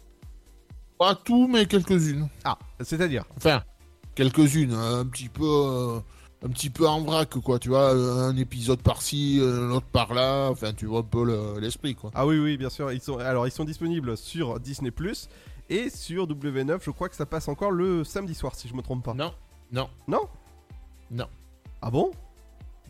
[0.97, 2.29] Pas tout, mais quelques-unes.
[2.45, 3.25] Ah, c'est-à-dire?
[3.35, 3.63] Enfin,
[4.15, 5.99] quelques-unes, hein, un petit peu, euh,
[6.45, 7.57] un petit peu en vrac, quoi.
[7.59, 10.49] Tu vois, euh, un épisode par-ci, euh, l'autre par-là.
[10.51, 12.11] Enfin, tu vois un peu le- l'esprit, quoi.
[12.13, 14.91] Ah oui oui bien sûr, ils sont alors ils sont disponibles sur Disney
[15.69, 18.81] et sur W9, je crois que ça passe encore le samedi soir si je me
[18.81, 19.13] trompe pas.
[19.13, 19.33] Non,
[19.71, 20.27] non, Non?
[21.09, 21.27] Non,
[21.81, 22.11] Ah bon?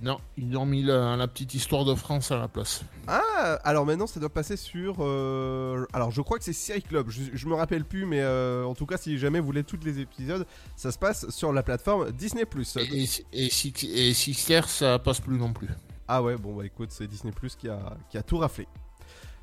[0.04, 2.84] Non, ils ont mis la, la petite histoire de France à la place.
[3.08, 4.98] Ah, alors maintenant ça doit passer sur.
[5.00, 8.66] euh, Alors je crois que c'est Série Club, je, je me rappelle plus, mais euh,
[8.66, 10.46] en tout cas, si jamais vous voulez tous les épisodes,
[10.76, 12.44] ça se passe sur la plateforme Disney.
[12.76, 15.70] Et, et, Six- et Sixter, ça passe plus non plus.
[16.08, 18.68] Ah ouais, bon bah écoute, c'est Disney qui a, qui a tout raflé.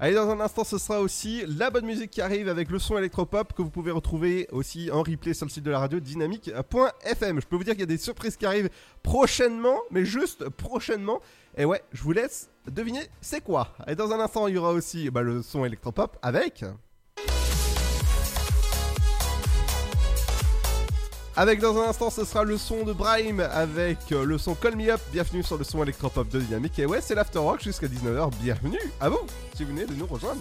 [0.02, 2.96] Allez, dans un instant, ce sera aussi la bonne musique qui arrive avec le son
[2.96, 7.38] électropop que vous pouvez retrouver aussi en replay sur le site de la radio dynamique.fm.
[7.38, 8.70] Je peux vous dire qu'il y a des surprises qui arrivent
[9.02, 11.20] prochainement, mais juste prochainement.
[11.58, 13.74] Et ouais, je vous laisse deviner c'est quoi.
[13.88, 16.64] Et dans un instant, il y aura aussi bah, le son électropop avec.
[21.36, 24.76] Avec dans un instant, ce sera le son de Brahim avec euh, le son Call
[24.76, 25.00] Me Up.
[25.12, 26.78] Bienvenue sur le son électropop de Dynamique.
[26.78, 28.30] Et ouais, c'est l'Afterwork jusqu'à 19h.
[28.42, 29.20] Bienvenue à vous
[29.54, 30.40] si vous venez de nous rejoindre.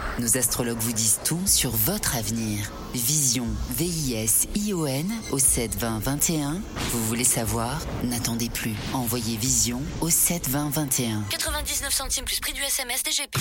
[0.19, 2.69] Nos astrologues vous disent tout sur votre avenir.
[2.93, 6.61] Vision, V-I-S-I-O-N au 7 20 21.
[6.91, 7.79] Vous voulez savoir?
[8.03, 8.75] N'attendez plus.
[8.93, 11.23] Envoyez Vision au 7 20 21.
[11.29, 13.37] 99 centimes plus prix du SMS DGP.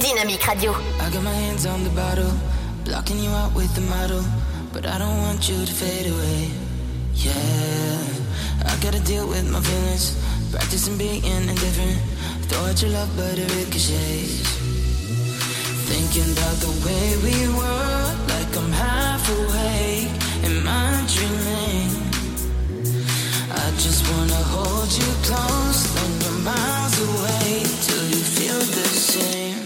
[0.00, 0.72] Dynamique Radio.
[1.00, 2.32] I got my hands on the bottle,
[2.84, 4.22] blocking you out with the model,
[4.72, 6.67] but I don't want you to fade away.
[7.18, 7.98] Yeah,
[8.64, 10.14] I gotta deal with my feelings,
[10.52, 11.98] practicing being indifferent.
[12.46, 14.46] Throw out your love, but it ricochets.
[15.90, 20.14] Thinking about the way we were, like I'm half awake.
[20.46, 21.90] Am I dreaming?
[23.50, 29.58] I just wanna hold you close when you're miles away till you feel the same.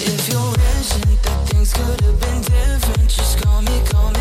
[0.00, 4.17] If you're wishing that things could have been different, just call me, call me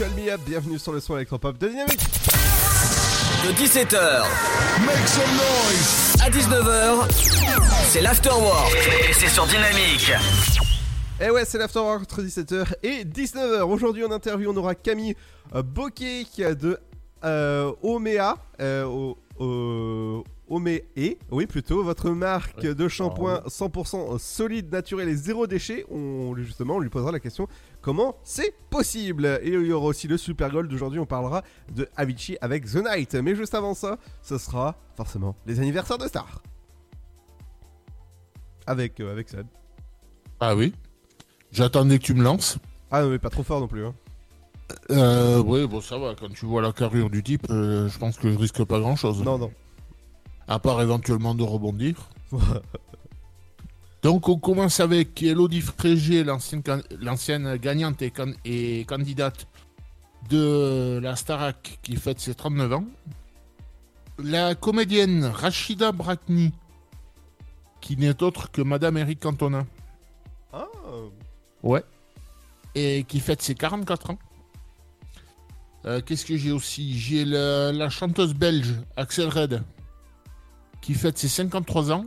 [0.00, 0.40] Call Me Up.
[0.46, 2.00] Bienvenue sur le son électropop de Dynamique.
[3.44, 4.22] De 17h
[4.86, 6.16] Make some noise.
[6.22, 7.10] à 19h,
[7.90, 8.74] c'est l'Afterwork.
[9.08, 10.10] Et c'est sur Dynamique.
[11.20, 13.60] Et Eh ouais, c'est l'Afterwork entre 17h et 19h.
[13.62, 15.16] Aujourd'hui en interview, on aura Camille
[15.54, 16.24] euh, Bokeh
[16.54, 16.78] de
[17.24, 18.38] euh, Omea.
[18.62, 20.82] Euh, o- o- Omee,
[21.30, 25.86] oui plutôt, votre marque de shampoing 100% solide, naturel et zéro déchet.
[25.92, 27.46] On lui justement, on lui posera la question
[27.80, 29.40] comment c'est possible?
[29.42, 30.72] Et il y aura aussi le Super Gold.
[30.72, 31.42] Aujourd'hui, on parlera
[31.74, 33.14] de Avicii avec The Night.
[33.14, 36.42] Mais juste avant ça, ce sera forcément les anniversaires de stars.
[38.66, 39.46] Avec euh, avec Seb.
[40.40, 40.74] Ah oui.
[41.52, 42.58] J'attendais que tu me lances.
[42.90, 43.84] Ah non, mais pas trop fort non plus.
[43.84, 43.94] Hein.
[44.90, 46.14] Euh, oui, bon, ça va.
[46.14, 48.96] Quand tu vois la carrure du type, euh, je pense que je risque pas grand
[48.96, 49.22] chose.
[49.22, 49.50] Non, non.
[50.48, 52.08] À part éventuellement de rebondir.
[54.02, 59.46] Donc, on commence avec Elodie Frégé, l'ancienne gagnante et, can- et candidate
[60.30, 62.84] de la Starac qui fête ses 39 ans.
[64.18, 66.52] La comédienne Rachida Brakni,
[67.80, 69.66] qui n'est autre que Madame Eric Cantona.
[70.52, 70.66] Ah.
[71.62, 71.82] Ouais.
[72.74, 74.18] Et qui fête ses 44 ans.
[75.86, 76.98] Euh, Qu'est-ce que j'ai aussi?
[76.98, 79.62] J'ai la, la chanteuse belge Axel Red
[80.82, 82.04] qui fête ses 53 ans.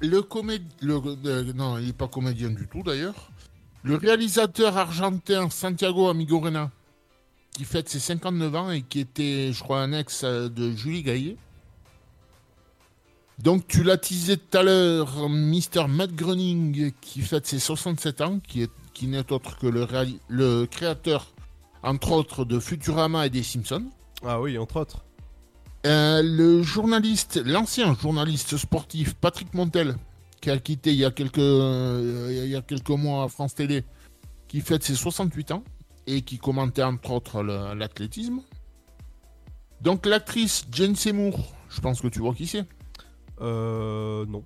[0.00, 0.66] Le comédien.
[0.82, 3.30] non, il n'est pas comédien du tout d'ailleurs.
[3.82, 6.70] Le réalisateur argentin Santiago Amigorena
[7.52, 11.02] qui fête ses 59 ans et qui était, je crois, un ex euh, de Julie
[11.02, 11.36] Gaillet.
[13.40, 15.88] Donc tu l'as teasé tout à l'heure, Mr.
[15.88, 19.86] Matt Groening qui fête ses 67 ans, qui est qui n'est autre que le,
[20.26, 21.32] le créateur,
[21.84, 23.84] entre autres, de Futurama et des Simpsons.
[24.24, 25.04] Ah oui, entre autres.
[25.86, 29.96] Euh, le journaliste, l'ancien journaliste sportif Patrick Montel,
[30.40, 33.54] qui a quitté il y a quelques, euh, il y a quelques mois à France
[33.54, 33.84] Télé,
[34.48, 35.62] qui fête ses 68 ans
[36.06, 38.40] et qui commentait entre autres l'athlétisme.
[39.80, 42.66] Donc l'actrice Jane Seymour, je pense que tu vois qui c'est.
[43.40, 44.26] Euh.
[44.26, 44.42] Non.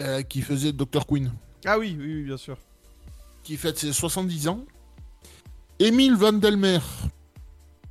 [0.00, 1.06] Euh, qui faisait Dr.
[1.06, 1.32] Queen.
[1.64, 2.58] Ah oui, oui, oui, bien sûr.
[3.42, 4.64] Qui fête ses 70 ans.
[5.78, 6.80] Émile Van Delmer.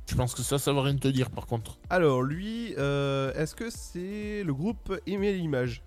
[0.08, 1.78] Je pense que ça, ça va rien te dire par contre.
[1.90, 5.82] Alors, lui, euh, est-ce que c'est le groupe Email Image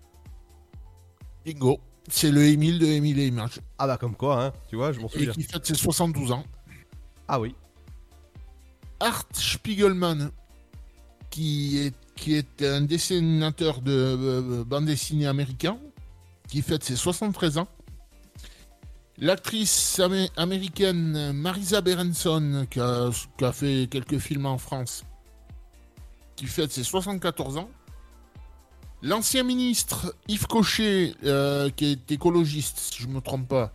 [1.45, 1.79] Bingo.
[2.09, 3.59] C'est le Émile de Émile et Image.
[3.77, 5.31] Ah bah, comme quoi, hein, tu vois, je m'en Et souviens.
[5.31, 6.43] qui fête ses 72 ans.
[7.27, 7.55] Ah oui.
[8.99, 10.31] Art Spiegelman,
[11.29, 15.77] qui est, qui est un dessinateur de euh, bande dessinée américain,
[16.49, 17.67] qui fête ses 73 ans.
[19.21, 23.11] L'actrice amé- américaine Marisa Berenson, qui a,
[23.51, 25.03] fait quelques films en France,
[26.35, 27.69] qui fête ses 74 ans.
[29.01, 33.73] L'ancien ministre Yves Cochet, euh, qui est écologiste, si je ne me trompe pas,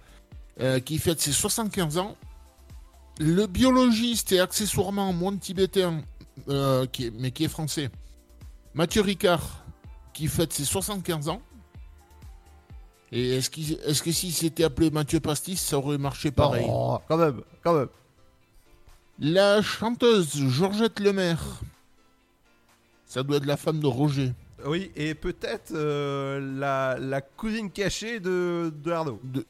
[0.60, 2.16] euh, qui fête ses 75 ans.
[3.18, 6.00] Le biologiste et accessoirement moine tibétain,
[6.48, 6.86] euh,
[7.18, 7.90] mais qui est français,
[8.72, 9.64] Mathieu Ricard,
[10.14, 11.42] qui fête ses 75 ans.
[13.16, 16.66] Et est-ce, que s'il s'était appelé Mathieu Pastis, ça aurait marché pareil?
[16.68, 17.88] Oh, quand même, quand même.
[19.20, 21.60] La chanteuse Georgette Lemaire,
[23.06, 24.32] ça doit être la femme de Roger.
[24.66, 29.20] Oui, et peut-être euh, la, la cousine cachée de, de Arnaud.
[29.22, 29.46] De,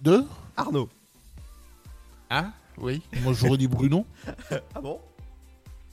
[0.00, 0.22] de?
[0.56, 0.88] Arnaud.
[2.30, 3.02] Ah Oui.
[3.22, 4.06] Moi j'aurais dit Bruno.
[4.76, 5.00] ah bon?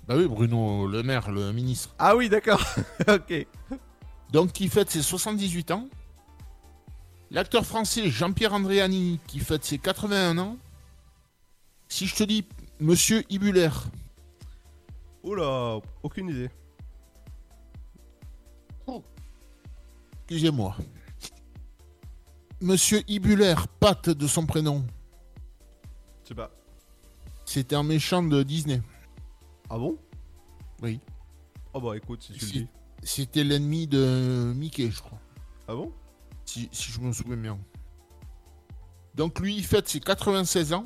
[0.07, 1.95] Bah oui, Bruno Le Maire, le ministre.
[1.97, 2.63] Ah oui, d'accord.
[3.07, 3.47] ok.
[4.31, 5.89] Donc qui fête ses 78 ans.
[7.32, 10.57] L'acteur français Jean-Pierre Andréani qui fête ses 81 ans.
[11.88, 12.45] Si je te dis
[12.80, 13.69] Monsieur Ibuler,
[15.23, 16.49] Oula, aucune idée.
[20.28, 20.76] excusez-moi.
[22.61, 24.84] Monsieur Ibuler, Pat de son prénom,
[26.23, 26.51] Je sais pas.
[27.45, 28.82] c'était un méchant de Disney.
[29.69, 29.97] Ah bon?
[30.82, 30.99] Oui.
[31.73, 32.67] Oh bah écoute, si tu le dis.
[33.03, 35.19] C'était l'ennemi de Mickey, je crois.
[35.67, 35.91] Ah bon?
[36.56, 37.60] Si, si je me souviens bien.
[39.16, 40.86] Donc lui, il fête ses 96 ans.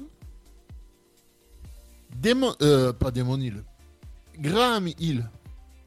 [2.16, 3.64] Démon, euh, pas Damon Hill.
[4.40, 5.30] Graham Hill,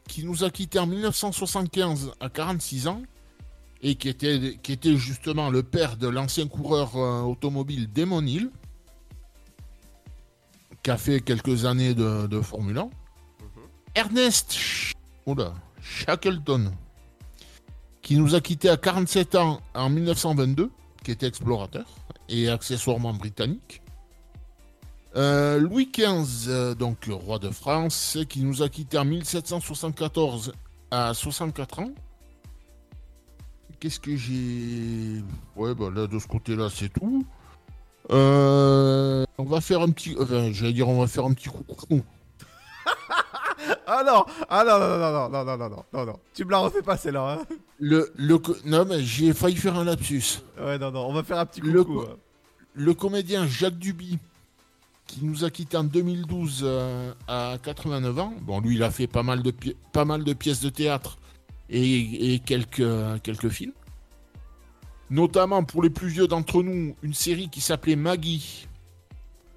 [0.08, 3.02] qui nous a quittés en 1975 à 46 ans,
[3.80, 8.50] et qui était, qui était justement le père de l'ancien coureur euh, automobile Damon Hill,
[10.84, 12.90] qui a fait quelques années de, de Formule 1.
[13.96, 14.92] Ernest Sh-
[15.26, 16.72] oula, Shackleton,
[18.02, 20.70] qui nous a quittés à 47 ans en 1922,
[21.04, 21.86] qui était explorateur
[22.28, 23.82] et accessoirement britannique.
[25.14, 30.52] Euh, Louis XV, euh, donc roi de France, qui nous a quittés en 1774
[30.90, 31.90] à 64 ans.
[33.78, 35.22] Qu'est-ce que j'ai?
[35.56, 37.26] Ouais, bah là, de ce côté-là, c'est tout.
[38.10, 40.16] Euh, on va faire un petit.
[40.18, 42.02] Enfin, j'allais dire, on va faire un petit coucou.
[43.86, 46.18] Ah non Ah non, non, non, non, non, non, non, non, non, non.
[46.34, 47.38] Tu me la refais pas celle-là.
[47.40, 50.40] Hein Le, le, non, mais j'ai failli faire un lapsus.
[50.58, 51.72] ouais, non, non, on va faire un petit coucou.
[51.72, 52.16] Le, co- hein.
[52.74, 54.18] le comédien Jacques Duby,
[55.06, 58.34] qui nous a quitté en 2012 euh, à 89 ans.
[58.42, 59.52] Bon, lui, il a fait pas mal de,
[59.92, 61.18] pas mal de pièces de théâtre
[61.68, 62.82] et, et quelques,
[63.22, 63.72] quelques films.
[65.10, 68.66] Notamment pour les plus vieux d'entre nous, une série qui s'appelait Maggie,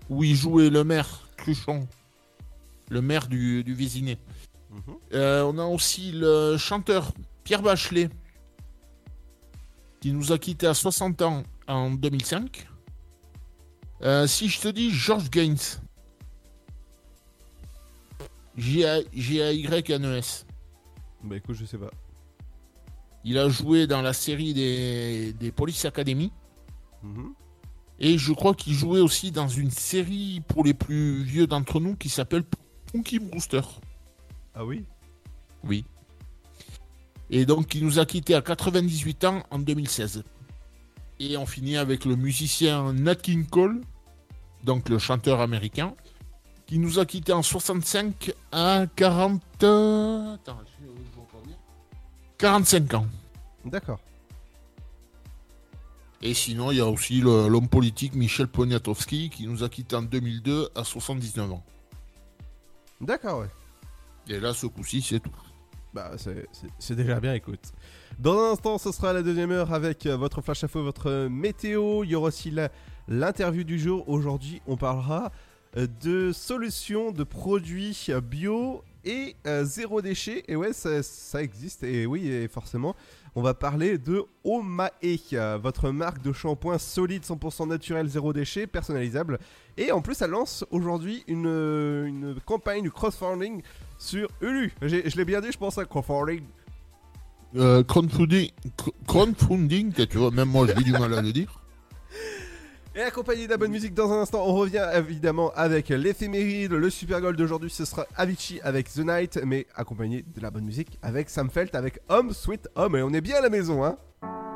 [0.09, 1.87] où il jouait le maire Cruchon,
[2.89, 4.17] le maire du, du Vésiné.
[5.13, 7.11] Euh, on a aussi le chanteur
[7.43, 8.09] Pierre Bachelet,
[10.01, 12.67] qui nous a quitté à 60 ans en 2005.
[14.01, 15.57] Euh, si je te dis George Gaines,
[19.13, 20.45] G-A-Y-N-E-S,
[21.23, 21.89] Bah écoute, je sais pas.
[23.23, 26.31] il a joué dans la série des, des Police Academy.
[27.03, 27.33] Mhm.
[27.99, 31.95] Et je crois qu'il jouait aussi dans une série pour les plus vieux d'entre nous
[31.95, 32.43] qui s'appelle
[32.95, 33.61] Punky Brewster.
[34.53, 34.85] Ah oui?
[35.65, 35.83] Oui.
[37.29, 40.23] Et donc il nous a quitté à 98 ans en 2016.
[41.19, 43.81] Et on finit avec le musicien Nat King Cole,
[44.63, 45.93] donc le chanteur américain,
[46.67, 49.41] qui nous a quitté en 65 à 40...
[49.63, 51.55] euh, Attends, je- je vois pas bien.
[52.37, 53.07] 45 ans.
[53.65, 53.99] D'accord.
[56.21, 60.01] Et sinon, il y a aussi l'homme politique Michel Poniatowski qui nous a quitté en
[60.01, 61.63] 2002 à 79 ans.
[63.01, 63.49] D'accord, ouais.
[64.27, 65.29] Et là, ce coup-ci, c'est tout.
[65.93, 67.71] Bah, c'est- déjà bien, écoute.
[68.19, 72.03] Dans un instant, ce sera la deuxième heure avec euh, votre flash info, votre météo.
[72.03, 72.53] Il y aura aussi
[73.07, 74.07] l'interview du jour.
[74.09, 75.31] Aujourd'hui, on parlera
[75.77, 80.43] euh, de solutions, de produits euh, bio et euh, zéro déchet.
[80.47, 81.83] Et ouais, ça, ça existe.
[81.83, 82.95] Et oui, et forcément,
[83.35, 84.89] on va parler de Omae,
[85.33, 89.39] euh, votre marque de shampoing solide, 100% naturel, zéro déchet, personnalisable.
[89.77, 93.61] Et en plus, elle lance aujourd'hui une, euh, campagne de crowdfunding
[93.97, 94.73] sur Ulu.
[94.81, 96.43] Je l'ai bien dit, je pense à crowdfunding.
[97.57, 101.61] Euh, crowdfunding, cr- crowdfunding, tu vois, même moi, j'ai du mal à le dire.
[102.97, 106.89] Et accompagné de la bonne musique dans un instant, on revient évidemment avec l'éphéméride, le
[106.89, 110.97] super goal d'aujourd'hui, ce sera Avicii avec The Night, mais accompagné de la bonne musique
[111.01, 113.97] avec Sam Felt avec Home Sweet Home, et on est bien à la maison, hein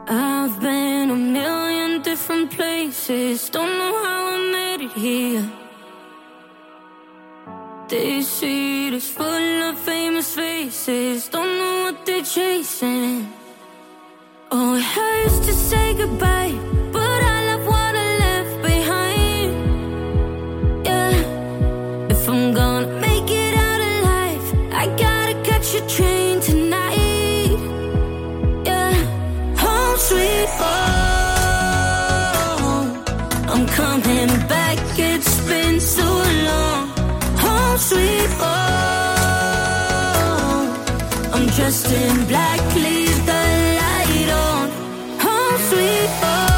[0.08, 3.50] I've been a million different places.
[3.52, 5.44] Don't know how I made it here.
[7.90, 11.28] This street is full of famous faces.
[11.30, 13.28] Don't know what they're chasing.
[14.50, 16.58] Oh, it hurts to say goodbye,
[41.70, 43.44] dressed in black, leave the
[43.80, 44.70] light on.
[45.20, 46.49] Home sweet home.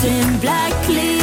[0.00, 1.17] Dressed in black, leave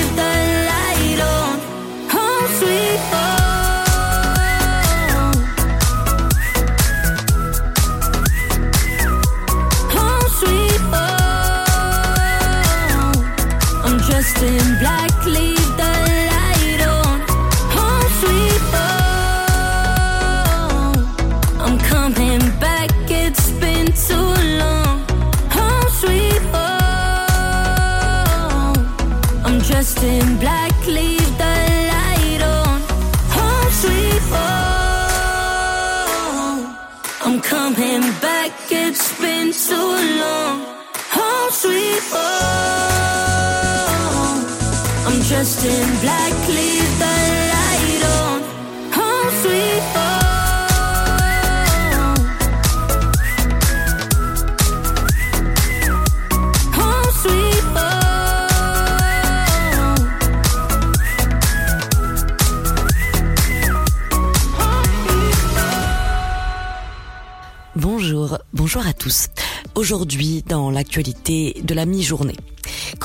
[67.75, 69.27] Bonjour, bonjour à tous.
[69.75, 72.35] Aujourd'hui, dans l'actualité de la mi-journée,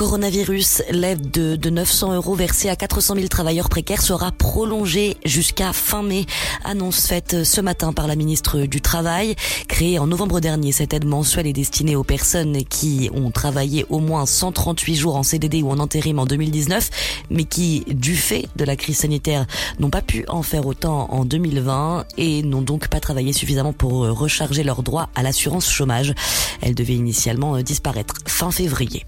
[0.01, 5.73] Coronavirus, l'aide de, de 900 euros versée à 400 000 travailleurs précaires sera prolongée jusqu'à
[5.73, 6.25] fin mai.
[6.63, 9.35] Annonce faite ce matin par la ministre du Travail.
[9.67, 13.99] Créée en novembre dernier, cette aide mensuelle est destinée aux personnes qui ont travaillé au
[13.99, 16.89] moins 138 jours en CDD ou en intérim en 2019,
[17.29, 19.45] mais qui, du fait de la crise sanitaire,
[19.77, 24.07] n'ont pas pu en faire autant en 2020 et n'ont donc pas travaillé suffisamment pour
[24.07, 26.15] recharger leurs droits à l'assurance chômage.
[26.63, 29.05] Elle devait initialement disparaître fin février.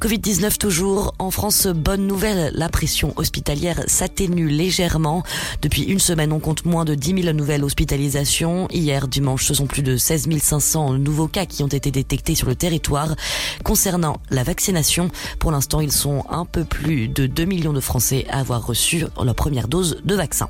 [0.00, 1.14] Covid-19 toujours.
[1.18, 5.22] En France, bonne nouvelle, la pression hospitalière s'atténue légèrement.
[5.62, 8.68] Depuis une semaine, on compte moins de 10 000 nouvelles hospitalisations.
[8.70, 12.46] Hier, dimanche, ce sont plus de 16 500 nouveaux cas qui ont été détectés sur
[12.46, 13.16] le territoire.
[13.64, 18.26] Concernant la vaccination, pour l'instant, ils sont un peu plus de 2 millions de Français
[18.28, 20.48] à avoir reçu leur première dose de vaccin.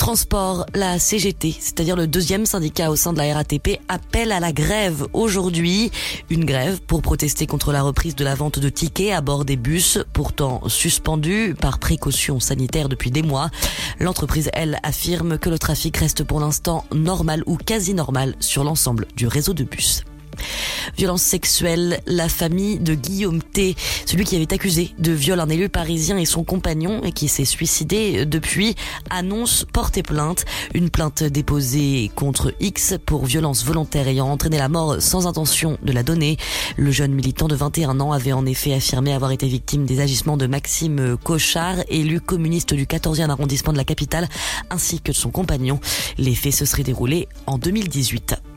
[0.00, 4.50] Transport, la CGT, c'est-à-dire le deuxième syndicat au sein de la RATP, appelle à la
[4.50, 5.90] grève aujourd'hui.
[6.30, 9.56] Une grève pour protester contre la reprise de la vente de tickets à bord des
[9.56, 13.50] bus, pourtant suspendus par précaution sanitaire depuis des mois.
[13.98, 19.06] L'entreprise, elle, affirme que le trafic reste pour l'instant normal ou quasi normal sur l'ensemble
[19.16, 20.04] du réseau de bus.
[20.96, 23.76] Violence sexuelle, la famille de Guillaume T,
[24.06, 27.44] celui qui avait accusé de viol un élu parisien et son compagnon et qui s'est
[27.44, 28.74] suicidé depuis,
[29.08, 30.44] annonce porter plainte.
[30.74, 35.92] Une plainte déposée contre X pour violence volontaire ayant entraîné la mort sans intention de
[35.92, 36.36] la donner.
[36.76, 40.36] Le jeune militant de 21 ans avait en effet affirmé avoir été victime des agissements
[40.36, 44.28] de Maxime Cochard, élu communiste du 14e arrondissement de la capitale,
[44.70, 45.80] ainsi que de son compagnon.
[46.18, 48.49] Les faits se seraient déroulés en 2018.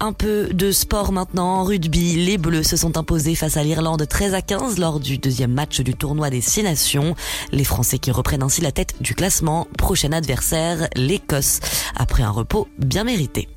[0.00, 2.16] Un peu de sport maintenant en rugby.
[2.16, 5.80] Les Bleus se sont imposés face à l'Irlande 13 à 15 lors du deuxième match
[5.80, 7.14] du tournoi des Six Nations.
[7.52, 9.66] Les Français qui reprennent ainsi la tête du classement.
[9.78, 11.60] Prochain adversaire, l'Écosse,
[11.96, 13.48] après un repos bien mérité.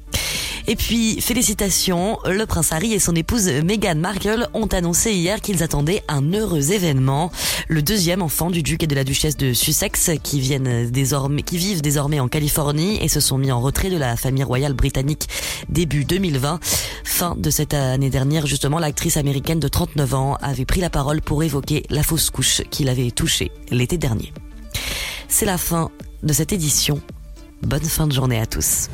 [0.68, 5.64] Et puis, félicitations, le prince Harry et son épouse Meghan Markle ont annoncé hier qu'ils
[5.64, 7.32] attendaient un heureux événement.
[7.68, 11.58] Le deuxième enfant du duc et de la duchesse de Sussex qui viennent désormais, qui
[11.58, 15.28] vivent désormais en Californie et se sont mis en retrait de la famille royale britannique
[15.70, 16.60] début 2020.
[17.04, 21.22] Fin de cette année dernière, justement, l'actrice américaine de 39 ans avait pris la parole
[21.22, 24.34] pour évoquer la fausse couche qu'il avait touchée l'été dernier.
[25.28, 25.90] C'est la fin
[26.24, 27.02] de cette édition.
[27.62, 28.88] Bonne fin de journée à tous.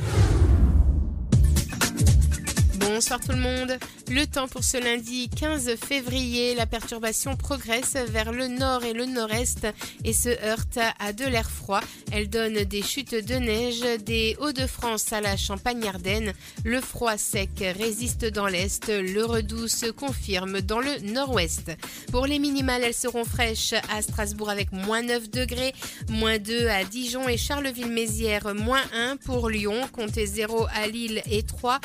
[2.95, 3.77] Bonsoir tout le monde.
[4.07, 9.05] Le temps pour ce lundi 15 février, la perturbation progresse vers le nord et le
[9.05, 9.67] nord-est
[10.03, 11.81] et se heurte à de l'air froid.
[12.11, 16.33] Elle donne des chutes de neige des Hauts-de-France à la Champagne-Ardenne.
[16.63, 21.71] Le froid sec résiste dans l'est, le redoux se confirme dans le nord-ouest.
[22.11, 25.73] Pour les minimales, elles seront fraîches à Strasbourg avec moins 9 degrés,
[26.09, 31.41] moins 2 à Dijon et Charleville-Mézières, moins 1 pour Lyon, comptez 0 à Lille et
[31.41, 31.79] 3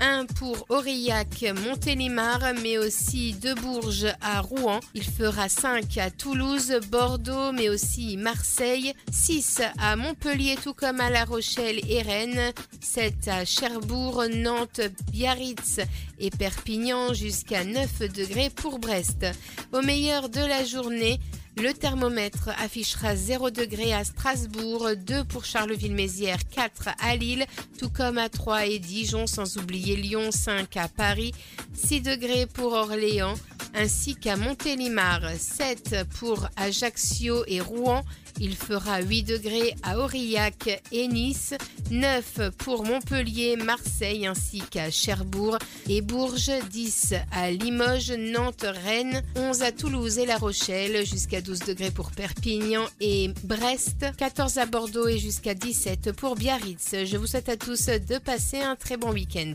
[0.00, 4.78] 1 pour Aurillac, Montélimar, mais aussi de Bourges à Rouen.
[4.94, 8.94] Il fera 5 à Toulouse, Bordeaux, mais aussi Marseille.
[9.10, 12.52] 6 à Montpellier, tout comme à La Rochelle et Rennes.
[12.80, 15.80] 7 à Cherbourg, Nantes, Biarritz
[16.20, 19.26] et Perpignan, jusqu'à 9 degrés pour Brest.
[19.72, 21.18] Au meilleur de la journée,
[21.56, 27.46] le thermomètre affichera 0 degré à Strasbourg, 2 pour Charleville-Mézières, 4 à Lille,
[27.78, 31.32] tout comme à Troyes et Dijon, sans oublier Lyon, 5 à Paris,
[31.74, 33.34] 6 degrés pour Orléans,
[33.74, 38.04] ainsi qu'à Montélimar, 7 pour Ajaccio et Rouen.
[38.40, 41.54] Il fera 8 degrés à Aurillac et Nice,
[41.90, 45.58] 9 pour Montpellier, Marseille ainsi qu'à Cherbourg
[45.88, 51.60] et Bourges, 10 à Limoges, Nantes, Rennes, 11 à Toulouse et La Rochelle, jusqu'à 12
[51.60, 56.94] degrés pour Perpignan et Brest, 14 à Bordeaux et jusqu'à 17 pour Biarritz.
[57.04, 59.54] Je vous souhaite à tous de passer un très bon week-end.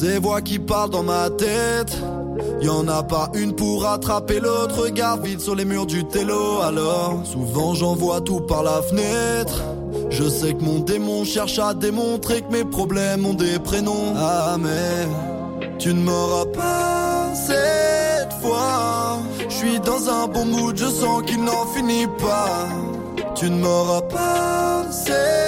[0.00, 1.96] Ces voix qui parlent dans ma tête,
[2.60, 4.82] y en a pas une pour attraper l'autre.
[4.82, 6.60] Regard vide sur les murs du télo.
[6.60, 9.62] Alors, souvent j'en vois tout par la fenêtre.
[10.10, 14.12] Je sais que mon démon cherche à démontrer que mes problèmes ont des prénoms.
[14.16, 15.08] Ah, mais
[15.78, 19.18] tu ne m'auras pas cette fois.
[19.48, 22.68] Je suis dans un bon mood, je sens qu'il n'en finit pas.
[23.34, 25.45] Tu ne m'auras pas cette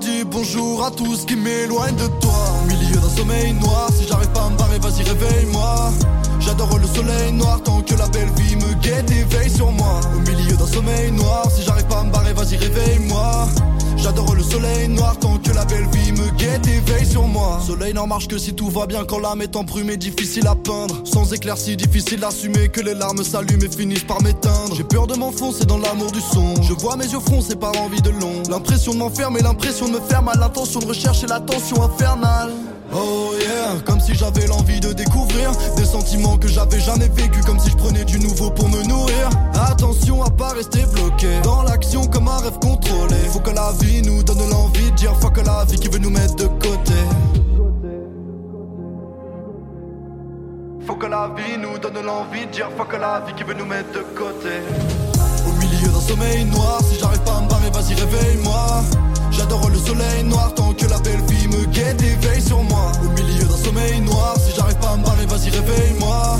[0.00, 2.44] dis bonjour à tout ce qui m'éloigne de toi.
[2.62, 5.92] Au milieu d'un sommeil noir, si j'arrive pas à me barrer, vas-y réveille-moi.
[6.40, 10.00] J'adore le soleil noir tant que la belle vie me guette et veille sur moi.
[10.16, 13.48] Au milieu d'un sommeil noir, si j'arrive pas à me barrer, vas-y réveille-moi.
[14.02, 17.60] J'adore le soleil noir tant que la belle vie me guette et veille sur moi.
[17.66, 21.02] Soleil n'en marche que si tout va bien quand l'âme est embrumée, difficile à peindre.
[21.04, 24.74] Sans éclaircie, difficile d'assumer que les larmes s'allument et finissent par m'éteindre.
[24.74, 26.54] J'ai peur de m'enfoncer dans l'amour du son.
[26.62, 28.42] Je vois mes yeux froncer par envie de long.
[28.48, 32.52] L'impression de m'enfermer, l'impression de me faire mal, l'intention de rechercher l'attention infernale.
[32.92, 37.58] Oh yeah, comme si j'avais l'envie de découvrir des sentiments que j'avais jamais vécu, comme
[37.60, 39.30] si je prenais du nouveau pour me nourrir.
[39.54, 43.16] Attention à pas rester bloqué dans l'action comme un rêve contrôlé.
[43.32, 46.10] Faut que la vie nous donne l'envie de dire fuck la vie qui veut nous
[46.10, 46.94] mettre de côté.
[50.86, 53.66] Faut que la vie nous donne l'envie de dire fuck la vie qui veut nous
[53.66, 54.58] mettre de côté.
[55.46, 58.82] Au milieu d'un sommeil noir, si j'arrive pas à me barrer, vas-y réveille-moi.
[59.30, 62.92] J'adore le soleil noir tant que la belle vie me guette et veille sur moi.
[63.04, 66.38] Au milieu d'un sommeil noir, si j'arrive pas à me barrer, vas-y réveille-moi.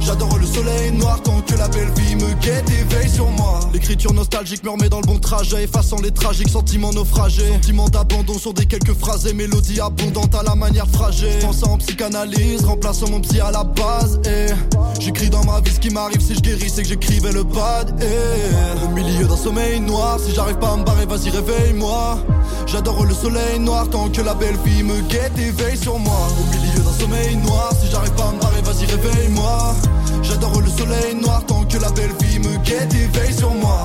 [0.00, 3.60] J'adore le soleil noir tant que la belle vie me guette et veille sur moi.
[3.72, 7.52] L'écriture nostalgique me remet dans le bon trajet, effaçant les tragiques sentiments naufragés.
[7.52, 11.38] Sentiments d'abandon sur des quelques phrases et mélodies abondantes à la manière fragile.
[11.40, 14.20] Pensant en psychanalyse, remplaçant mon psy à la base.
[14.26, 14.46] Et
[15.00, 18.02] j'écris dans ma vie ce qui m'arrive si je guéris, c'est que j'écrivais le bad.
[18.02, 22.18] Et au milieu d'un sommeil noir, si j'arrive pas à me barrer, vas-y réveille-moi.
[22.66, 26.28] J'adore le soleil noir tant que la belle vie me guette et veille sur moi.
[26.40, 29.74] Au milieu d'un sommeil noir, si j'arrive pas à me barrer, vas-y réveille-moi.
[30.22, 33.78] J'adore le soleil noir tant que la belle vie me guette et veille sur moi.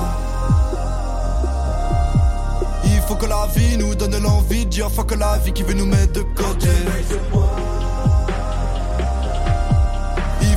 [2.84, 5.74] Il faut que la vie nous donne l'envie de dire fuck la vie qui veut
[5.74, 6.68] nous mettre de côté.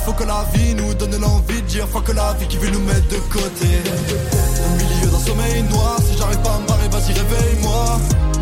[0.01, 2.71] Il faut que la vie nous donne l'envie de dire fuck la vie qui veut
[2.71, 3.67] nous mettre de côté.
[4.65, 7.99] Au milieu d'un sommeil noir, si j'arrive pas à me barrer, vas-y réveille-moi.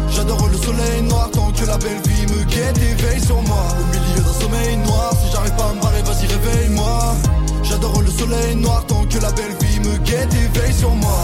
[0.09, 3.65] J'adore le soleil noir tant que la belle vie me guette et veille sur moi.
[3.77, 7.15] Au milieu d'un sommeil noir, si j'arrive pas à me barrer, vas-y réveille-moi.
[7.63, 11.19] J'adore le soleil noir tant que la belle vie me guette et veille sur moi.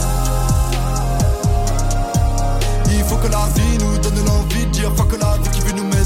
[2.91, 5.77] Il faut que la vie nous donne l'envie de dire fuck la vie qui veut
[5.77, 6.04] nous mettre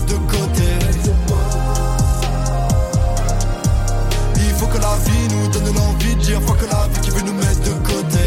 [4.71, 7.61] que la vie nous donne l'envie de dire fuck la vie qui veut nous mettre
[7.61, 8.25] de côté.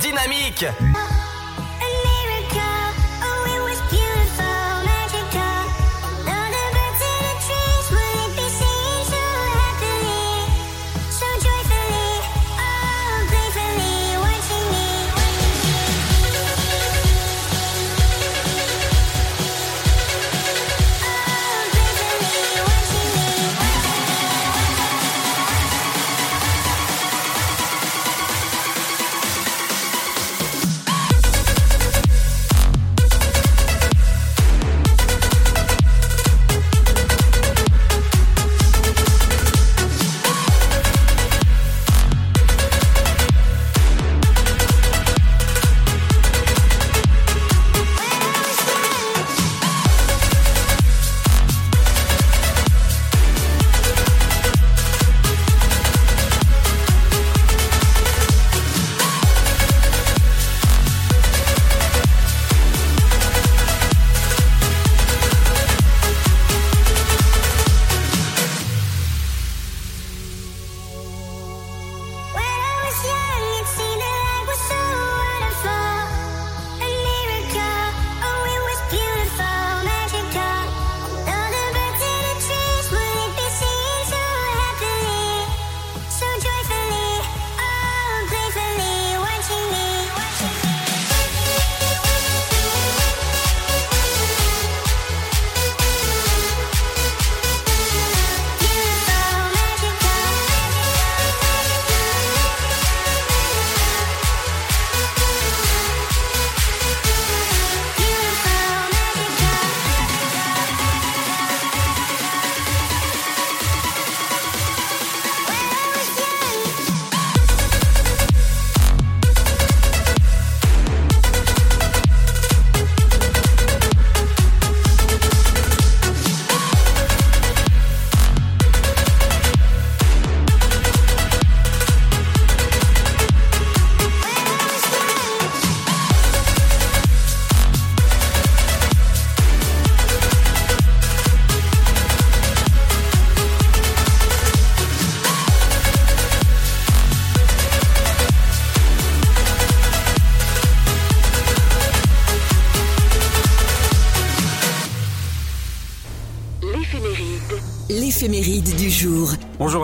[0.00, 0.66] Dynamique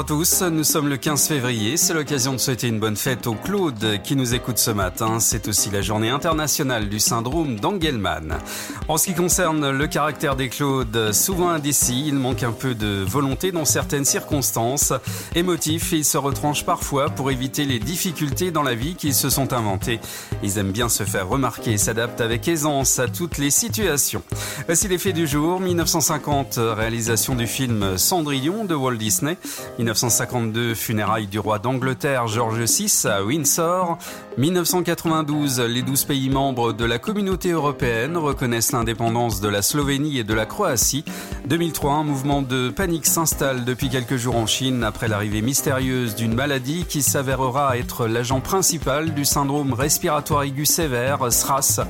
[0.02, 3.34] à tous, nous sommes le 15 février, c'est l'occasion de souhaiter une bonne fête au
[3.34, 5.20] Claude qui nous écoute ce matin.
[5.20, 8.38] C'est aussi la journée internationale du syndrome d'Engelmann.
[8.88, 13.04] En ce qui concerne le caractère des Claudes, souvent indécis, il manque un peu de
[13.06, 14.92] volonté dans certaines circonstances.
[15.36, 19.52] Émotifs, ils se retranchent parfois pour éviter les difficultés dans la vie qu'ils se sont
[19.52, 20.00] inventées.
[20.42, 24.22] Ils aiment bien se faire remarquer et s'adaptent avec aisance à toutes les situations.
[24.66, 25.60] Voici les faits du jour.
[25.60, 29.38] 1950, réalisation du film Cendrillon de Walt Disney.
[29.78, 33.96] 1952, funérailles du roi d'Angleterre George VI à Windsor.
[34.38, 40.24] 1992, les 12 pays membres de la communauté européenne reconnaissent l'indépendance de la Slovénie et
[40.24, 41.04] de la Croatie.
[41.46, 46.34] 2003, un mouvement de panique s'installe depuis quelques jours en Chine après l'arrivée mystérieuse d'une
[46.34, 51.82] maladie qui s'avérera être l'agent principal du syndrome respiratoire aigu sévère, SRAS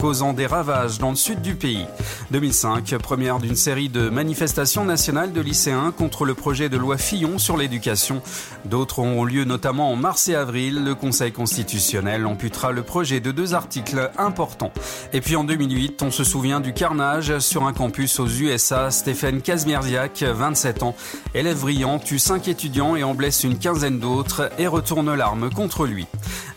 [0.00, 1.84] causant des ravages dans le sud du pays.
[2.30, 7.38] 2005, première d'une série de manifestations nationales de lycéens contre le projet de loi Fillon
[7.38, 8.22] sur l'éducation.
[8.64, 10.84] D'autres auront lieu notamment en mars et avril.
[10.84, 14.72] Le Conseil constitutionnel amputera le projet de deux articles importants.
[15.12, 18.90] Et puis en 2008, on se souvient du carnage sur un campus aux USA.
[18.90, 20.94] Stéphane Kazmierziak, 27 ans,
[21.34, 25.84] élève brillant, tue cinq étudiants et en blesse une quinzaine d'autres et retourne l'arme contre
[25.84, 26.06] lui.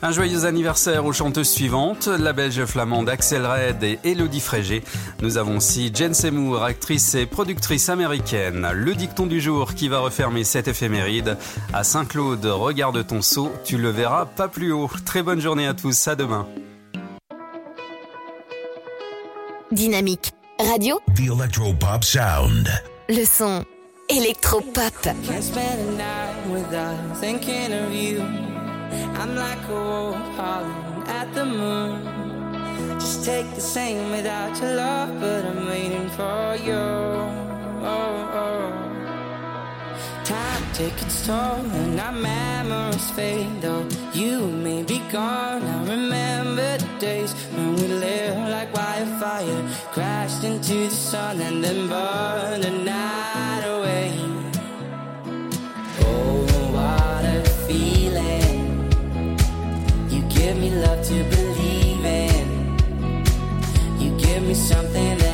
[0.01, 4.83] Un joyeux anniversaire aux chanteuses suivantes, la belge flamande Axel Red et Elodie Frégé.
[5.21, 8.67] Nous avons aussi Jen Seymour, actrice et productrice américaine.
[8.73, 11.37] Le dicton du jour qui va refermer cette éphéméride.
[11.73, 14.89] À Saint-Claude, regarde ton seau, tu le verras pas plus haut.
[15.05, 16.47] Très bonne journée à tous, à demain.
[19.71, 22.69] Dynamique radio, The Electropop Sound.
[23.09, 23.63] le son
[24.09, 24.93] électropop.
[25.03, 28.21] Can't spend a night without thinking of you.
[29.19, 32.12] I'm like a wolf howling at the moon.
[33.03, 36.83] Just take the same without your love, but I'm waiting for you.
[37.91, 38.69] Oh, oh.
[40.23, 43.59] Time take its toll and our memories fade.
[43.59, 49.61] Though you may be gone, I remember the days when we lived like wildfire,
[49.91, 54.13] crashed into the sun and then burned the night away.
[56.07, 58.87] Oh, what a feeling!
[60.09, 61.42] You give me love to believe
[64.53, 65.32] You give me something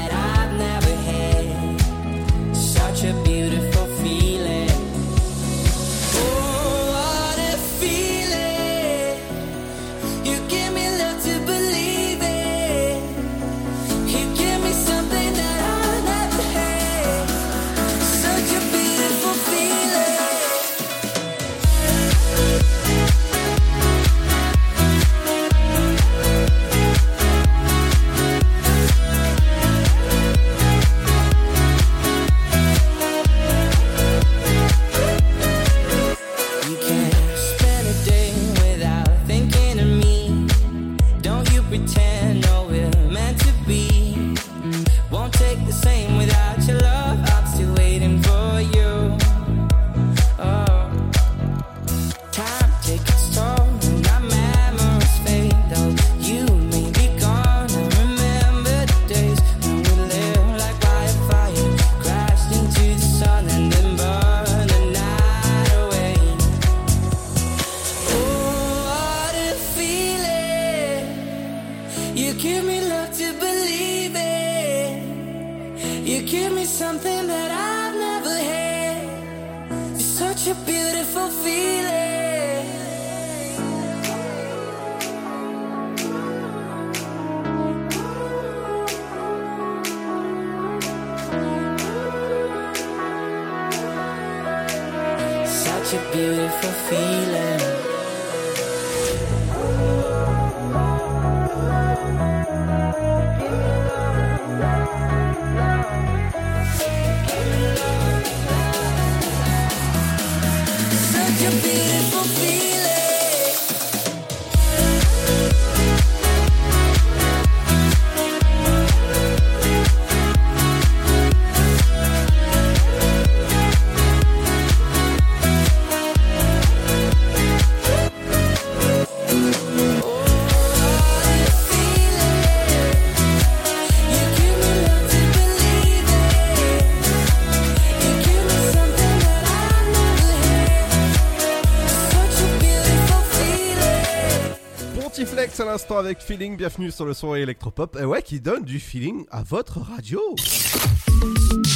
[145.98, 147.98] avec feeling, bienvenue sur le son électropop.
[148.00, 150.22] Et ouais, qui donne du feeling à votre radio.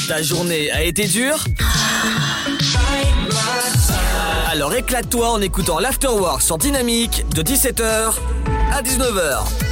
[0.07, 1.44] Ta journée a été dure
[4.49, 8.14] Alors éclate-toi en écoutant l'Afterwork sur Dynamique de 17h
[8.72, 9.62] à 19h.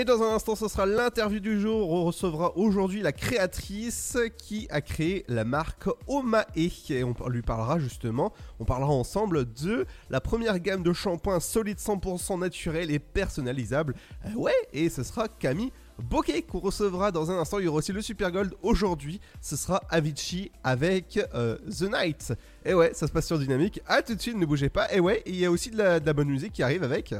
[0.00, 1.90] Et dans un instant, ce sera l'interview du jour.
[1.90, 6.46] On recevra aujourd'hui la créatrice qui a créé la marque Omae.
[6.88, 11.76] Et on lui parlera justement, on parlera ensemble de la première gamme de shampoings solides
[11.76, 13.94] 100% naturels et personnalisables.
[14.24, 17.58] Euh, ouais, et ce sera Camille Bokeh qu'on recevra dans un instant.
[17.58, 19.20] Il y aura aussi le Super Gold aujourd'hui.
[19.42, 22.32] Ce sera Avicii avec euh, The Night.
[22.64, 23.82] Et ouais, ça se passe sur Dynamique.
[23.86, 24.90] À tout de suite, ne bougez pas.
[24.94, 27.12] Et ouais, il y a aussi de la bonne musique qui arrive avec.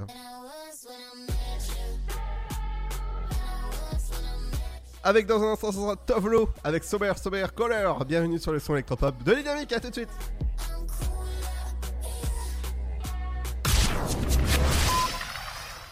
[5.02, 8.04] Avec dans un instant, ce sera Tovlo avec Sober Sober Color.
[8.04, 9.72] Bienvenue sur le son électropop de Dynamique.
[9.72, 10.10] À tout de suite.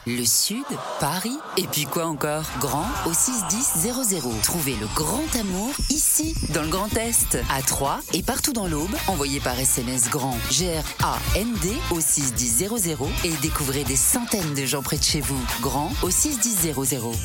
[0.08, 0.64] Le Sud,
[1.00, 2.44] Paris, et puis quoi encore?
[2.60, 4.40] Grand au 61000.
[4.42, 8.94] Trouvez le grand amour ici, dans le Grand Est, à Troyes et partout dans l'Aube.
[9.06, 15.02] Envoyez par SMS grand G-R-A-N-D au 61000 et découvrez des centaines de gens près de
[15.02, 15.44] chez vous.
[15.60, 16.72] Grand au 61000.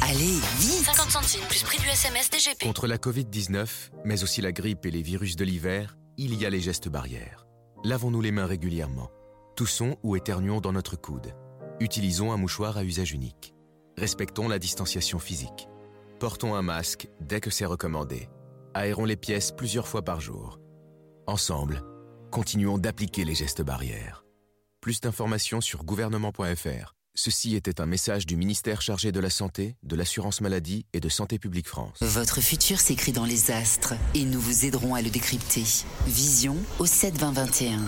[0.01, 2.65] Allez, vite 50 centimes plus prix du SMS DGP.
[2.65, 3.65] Contre la Covid-19,
[4.03, 7.47] mais aussi la grippe et les virus de l'hiver, il y a les gestes barrières.
[7.85, 9.09] Lavons-nous les mains régulièrement.
[9.55, 11.33] Toussons ou éternuons dans notre coude.
[11.83, 13.53] Utilisons un mouchoir à usage unique.
[13.97, 15.67] Respectons la distanciation physique.
[16.17, 18.29] Portons un masque dès que c'est recommandé.
[18.73, 20.61] Aérons les pièces plusieurs fois par jour.
[21.27, 21.83] Ensemble,
[22.31, 24.23] continuons d'appliquer les gestes barrières.
[24.79, 26.95] Plus d'informations sur gouvernement.fr.
[27.15, 31.09] Ceci était un message du ministère chargé de la Santé, de l'Assurance Maladie et de
[31.09, 31.97] Santé Publique France.
[31.99, 35.65] Votre futur s'écrit dans les astres et nous vous aiderons à le décrypter.
[36.07, 37.81] Vision au 72021.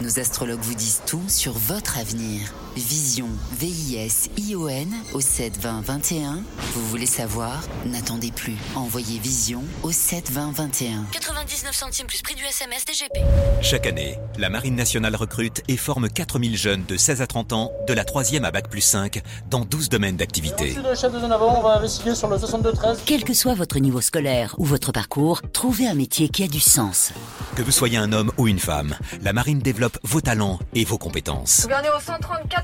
[0.00, 2.52] Nos astrologues vous disent tout sur votre avenir.
[2.76, 3.28] Vision,
[3.58, 6.42] V-I-S-I-O-N au 72021.
[6.74, 7.62] Vous voulez savoir?
[7.84, 8.56] N'attendez plus.
[8.74, 11.04] Envoyez Vision au 72021.
[11.12, 13.20] 99 centimes plus prix du SMS DGP.
[13.60, 17.72] Chaque année, la Marine nationale recrute et forme 4000 jeunes de 16 à 30 ans,
[17.86, 19.20] de la 3e à Bac plus 5,
[19.50, 20.74] dans 12 domaines d'activité.
[20.74, 23.00] le chef de zone avant, on va investiguer sur le 62-13.
[23.04, 26.60] Quel que soit votre niveau scolaire ou votre parcours, trouvez un métier qui a du
[26.60, 27.12] sens.
[27.54, 30.96] Que vous soyez un homme ou une femme, la Marine développe vos talents et vos
[30.96, 31.64] compétences.
[31.64, 32.61] Regardez au 134.5.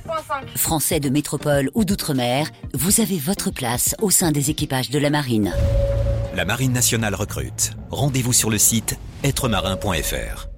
[0.57, 5.11] Français de métropole ou d'outre-mer, vous avez votre place au sein des équipages de la
[5.11, 5.53] marine.
[6.35, 7.73] La Marine nationale recrute.
[7.91, 10.58] Rendez-vous sur le site êtremarin.fr.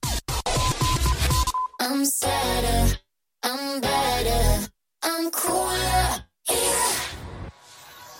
[1.93, 2.97] I'm sadder,
[3.43, 4.69] I'm better,
[5.03, 6.93] I'm cooler, yeah.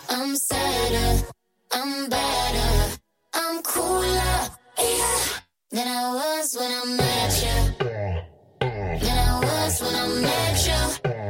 [0.09, 1.25] I'm sadder,
[1.71, 2.99] I'm better,
[3.33, 5.19] I'm cooler, yeah.
[5.71, 7.59] Than I was when I met you.
[8.59, 10.83] Than I was when I met you.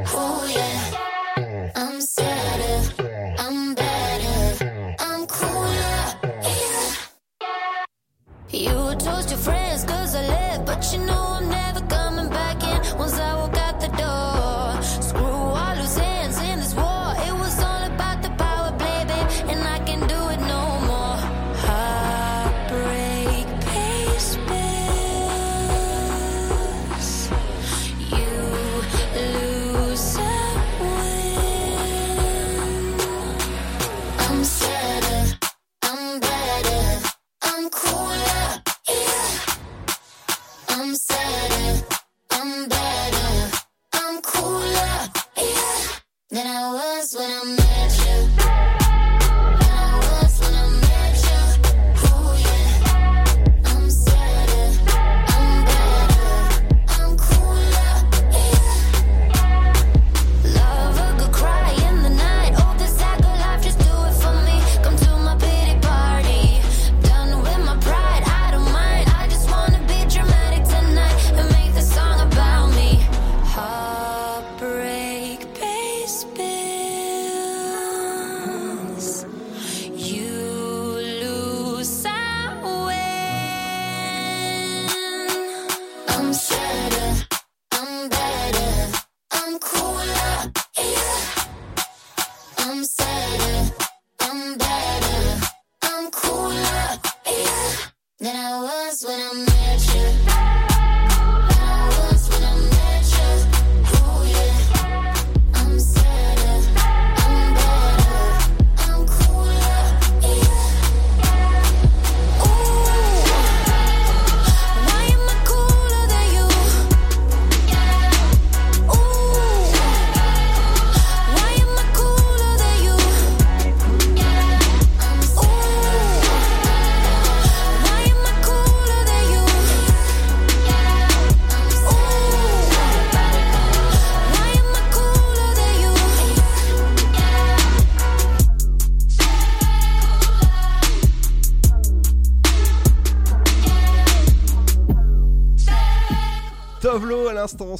[0.07, 1.72] Oh yeah.
[1.76, 3.03] I'm sadder,
[3.38, 5.99] I'm better, I'm cooler,
[6.41, 6.95] yeah.
[8.49, 11.81] You toast your friends cause I left, but you know I'm never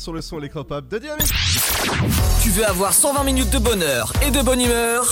[0.02, 1.32] sur le son électropop de Dynamique.
[2.41, 5.06] Tu veux avoir 120 minutes de bonheur et de bonne humeur?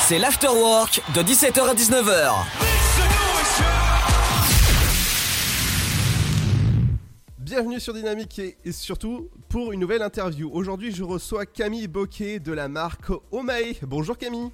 [0.00, 2.32] C'est l'afterwork de 17h à 19h.
[7.38, 10.50] Bienvenue sur Dynamique et, surtout pour une nouvelle interview.
[10.50, 13.74] Aujourd'hui, je reçois Camille Boquet de la marque Omae.
[13.82, 14.50] Bonjour Camille.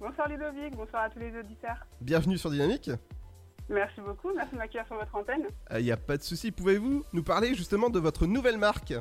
[0.00, 1.86] Bonsoir Ludovic, bonsoir à tous les auditeurs.
[2.00, 2.90] Bienvenue sur Dynamique.
[3.68, 5.46] Merci beaucoup, merci de m'accueillir sur votre antenne.
[5.72, 6.52] Il n'y a pas de souci.
[6.52, 8.94] Pouvez-vous nous parler justement de votre nouvelle marque?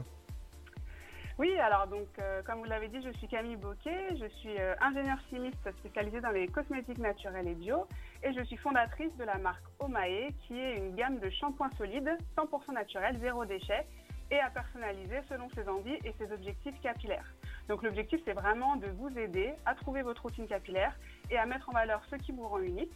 [1.37, 4.73] Oui, alors donc euh, comme vous l'avez dit, je suis Camille Boquet, je suis euh,
[4.79, 7.87] ingénieure chimiste spécialisée dans les cosmétiques naturels et bio
[8.23, 12.17] et je suis fondatrice de la marque Omae qui est une gamme de shampoings solides
[12.37, 13.85] 100% naturels, zéro déchet
[14.31, 17.35] et à personnaliser selon ses envies et ses objectifs capillaires.
[17.67, 20.97] Donc l'objectif c'est vraiment de vous aider à trouver votre routine capillaire
[21.29, 22.93] et à mettre en valeur ce qui vous rend unique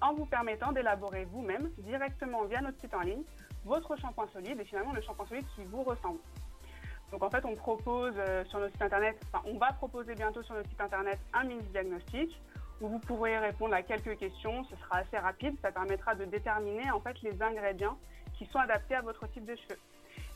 [0.00, 3.22] en vous permettant d'élaborer vous-même directement via notre site en ligne
[3.64, 6.18] votre shampoing solide et finalement le shampoing solide qui vous ressemble.
[7.12, 10.42] Donc en fait, on propose euh, sur notre site internet, enfin on va proposer bientôt
[10.42, 12.40] sur notre site internet un mini diagnostic
[12.80, 14.64] où vous pourrez répondre à quelques questions.
[14.64, 17.98] Ce sera assez rapide, ça permettra de déterminer en fait les ingrédients
[18.34, 19.78] qui sont adaptés à votre type de cheveux.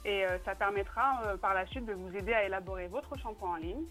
[0.05, 3.53] Et euh, ça permettra euh, par la suite de vous aider à élaborer votre shampoing
[3.53, 3.85] en ligne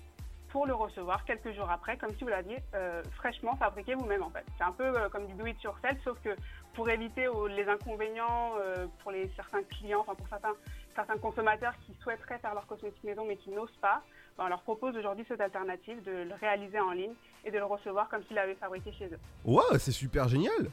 [0.53, 4.29] pour le recevoir quelques jours après, comme si vous l'aviez euh, fraîchement fabriqué vous-même en
[4.29, 4.45] fait.
[4.55, 6.29] C'est un peu euh, comme du do it yourself, sauf que
[6.75, 10.53] pour éviter les inconvénients euh, pour les certains clients, enfin pour certains,
[10.95, 14.03] certains consommateurs qui souhaiteraient faire leur cosmétique maison mais qui n'osent pas,
[14.37, 17.65] ben, on leur propose aujourd'hui cette alternative de le réaliser en ligne et de le
[17.65, 19.19] recevoir comme s'ils l'avaient fabriqué chez eux.
[19.45, 20.69] Waouh, c'est super génial.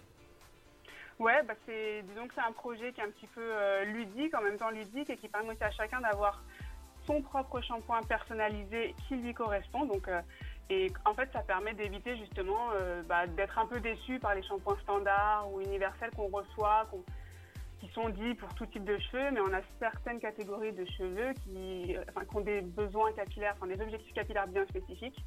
[1.19, 4.41] Ouais, bah c'est, disons que c'est un projet qui est un petit peu ludique, en
[4.41, 6.43] même temps ludique, et qui permet aussi à chacun d'avoir
[7.07, 9.85] son propre shampoing personnalisé qui lui correspond.
[9.87, 10.21] Donc, euh,
[10.69, 14.43] et en fait, ça permet d'éviter justement euh, bah, d'être un peu déçu par les
[14.43, 16.89] shampoings standards ou universels qu'on reçoit,
[17.81, 21.33] qui sont dits pour tout type de cheveux, mais on a certaines catégories de cheveux
[21.43, 25.25] qui, euh, enfin, qui ont des besoins capillaires, enfin des objectifs capillaires bien spécifiques.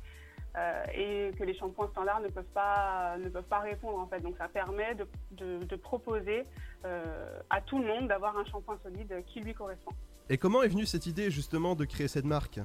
[0.93, 4.19] et que les shampoings standards ne peuvent pas ne peuvent pas répondre en fait.
[4.19, 4.93] Donc ça permet
[5.31, 6.45] de, proposer
[7.49, 9.95] à tout le monde d'avoir un shampoing solide qui lui correspond.
[10.29, 12.59] Et comment est venue cette idée justement de créer cette marque?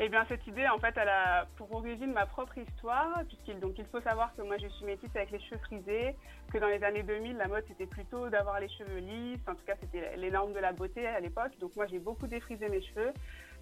[0.00, 3.74] Eh bien, cette idée, en fait, elle a pour origine ma propre histoire, puisqu'il donc
[3.78, 6.16] il faut savoir que moi, je suis métisse avec les cheveux frisés,
[6.52, 9.38] que dans les années 2000, la mode c'était plutôt d'avoir les cheveux lisses.
[9.46, 11.52] En tout cas, c'était les normes de la beauté à l'époque.
[11.60, 13.12] Donc moi, j'ai beaucoup défrisé mes cheveux,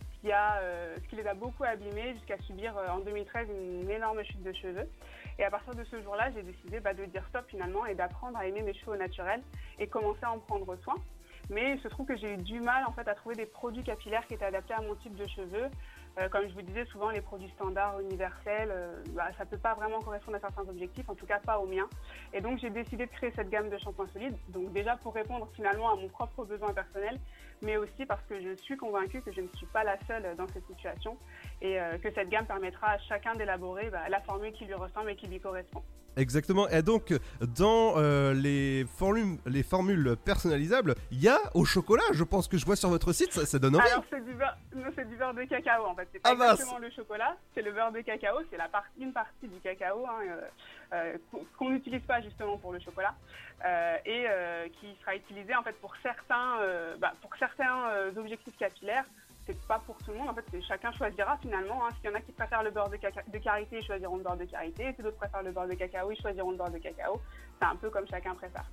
[0.01, 3.49] ce qui a, euh, ce qui les a beaucoup abîmés jusqu'à subir euh, en 2013
[3.51, 4.89] une énorme chute de cheveux.
[5.39, 8.39] Et à partir de ce jour-là, j'ai décidé bah, de dire stop finalement et d'apprendre
[8.39, 9.43] à aimer mes cheveux au naturel
[9.79, 10.97] et commencer à en prendre soin.
[11.51, 13.83] Mais il se trouve que j'ai eu du mal en fait à trouver des produits
[13.83, 15.69] capillaires qui étaient adaptés à mon type de cheveux.
[16.19, 19.57] Euh, comme je vous disais, souvent les produits standards universels, euh, bah, ça ne peut
[19.57, 21.89] pas vraiment correspondre à certains objectifs, en tout cas pas aux miens.
[22.35, 25.49] Et donc j'ai décidé de créer cette gamme de shampoings solides, donc déjà pour répondre
[25.55, 27.19] finalement à mon propre besoin personnel,
[27.63, 30.47] mais aussi parce que je suis convaincue que je ne suis pas la seule dans
[30.49, 31.17] cette situation
[31.61, 35.11] et euh, que cette gamme permettra à chacun d'élaborer bah, la formule qui lui ressemble
[35.11, 35.83] et qui lui correspond.
[36.17, 36.69] Exactement.
[36.69, 42.25] Et donc, dans euh, les, formules, les formules personnalisables, il y a au chocolat, je
[42.25, 43.89] pense que je vois sur votre site, ça, ça donne envie.
[43.89, 44.57] Alors c'est du, beurre...
[44.77, 46.09] non, c'est du beurre de cacao en fait.
[46.13, 48.41] C'est pas Ah, exactement le chocolat, c'est le beurre de cacao.
[48.51, 48.69] C'est la
[49.01, 50.41] une partie du cacao hein, euh,
[50.93, 51.17] euh,
[51.59, 53.15] qu'on- n'utilise pas justement pour le chocolat
[53.65, 56.59] euh, et euh, qui sera utilisé en fait pour certains,
[56.99, 59.05] bah, pour certains objectifs capillaires.
[59.45, 60.29] C'est pas pour tout le monde.
[60.29, 61.85] En fait, chacun choisira finalement.
[61.85, 61.89] hein.
[61.97, 64.23] S'il y en a qui préfèrent le beurre de, caca- de karité, ils choisiront le
[64.23, 64.93] beurre de karité.
[64.97, 67.21] Si d'autres préfèrent le beurre de cacao, ils choisiront le beurre de cacao.
[67.61, 68.65] C'est un peu comme chacun préfère.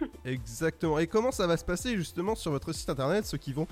[0.24, 0.98] Exactement.
[0.98, 3.68] Et comment ça va se passer justement sur votre site internet Ceux qui vont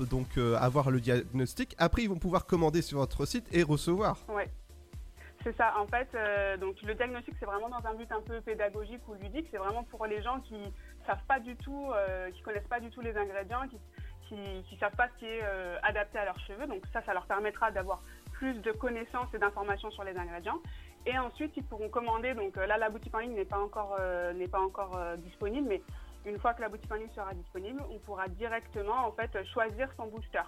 [0.00, 4.18] donc avoir le diagnostic, après ils vont pouvoir commander sur votre site et recevoir.
[4.28, 4.48] Ouais.
[5.46, 5.74] C'est ça.
[5.78, 9.14] En fait, euh, donc le diagnostic, c'est vraiment dans un but un peu pédagogique ou
[9.14, 9.46] ludique.
[9.52, 10.56] C'est vraiment pour les gens qui
[11.06, 13.78] savent pas du tout, euh, qui connaissent pas du tout les ingrédients, qui
[14.64, 16.66] qui, savent pas ce qui est euh, adapté à leurs cheveux.
[16.66, 18.02] Donc ça, ça leur permettra d'avoir
[18.32, 20.58] plus de connaissances et d'informations sur les ingrédients.
[21.06, 22.34] Et ensuite, ils pourront commander.
[22.34, 23.96] Donc euh, là, la boutique en ligne n'est pas encore
[24.34, 25.80] n'est pas encore disponible, mais
[26.24, 29.88] une fois que la boutique en ligne sera disponible, on pourra directement en fait choisir
[29.96, 30.42] son booster.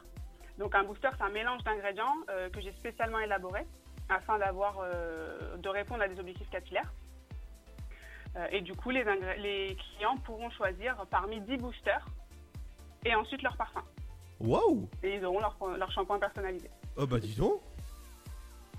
[0.58, 2.16] Donc un booster, c'est un mélange d'ingrédients
[2.52, 3.64] que j'ai spécialement élaboré
[4.08, 6.92] afin d'avoir euh, de répondre à des objectifs capillaires.
[8.36, 9.04] Euh, et du coup, les,
[9.76, 12.06] clients pourront choisir parmi 10 boosters
[13.04, 13.82] et ensuite leur parfum.
[14.40, 16.70] Waouh Et ils auront leur, leur shampoing personnalisé.
[16.96, 17.60] Oh bah dis donc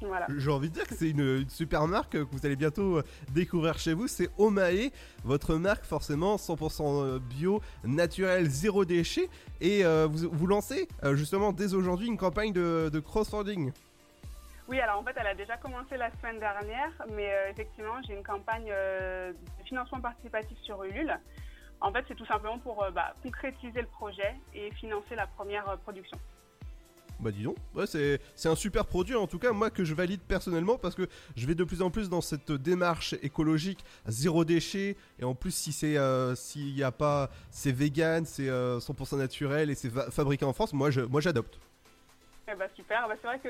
[0.02, 0.28] Voilà.
[0.38, 3.04] J'ai envie de dire que c'est une, une super marque que vous allez bientôt euh,
[3.34, 4.08] découvrir chez vous.
[4.08, 4.92] C'est Omae,
[5.26, 9.30] votre marque forcément 100% bio, naturel, zéro déchet.
[9.60, 13.72] Et euh, vous, vous lancez euh, justement dès aujourd'hui une campagne de, de crowdfunding.
[14.70, 18.14] Oui, alors en fait, elle a déjà commencé la semaine dernière, mais euh, effectivement, j'ai
[18.14, 21.20] une campagne euh, de financement participatif sur Ulule.
[21.82, 25.66] En fait, c'est tout simplement pour euh, bah, concrétiser le projet et financer la première
[25.80, 26.18] production.
[27.20, 29.94] Bah dis donc, ouais, c'est c'est un super produit en tout cas moi que je
[29.94, 34.46] valide personnellement parce que je vais de plus en plus dans cette démarche écologique zéro
[34.46, 38.80] déchet et en plus si c'est euh, s'il y a pas c'est vegan, c'est euh,
[38.80, 41.60] 100% naturel et c'est fa- fabriqué en France, moi je moi j'adopte.
[42.50, 43.06] Eh ben, super.
[43.10, 43.50] Bah, c'est vrai que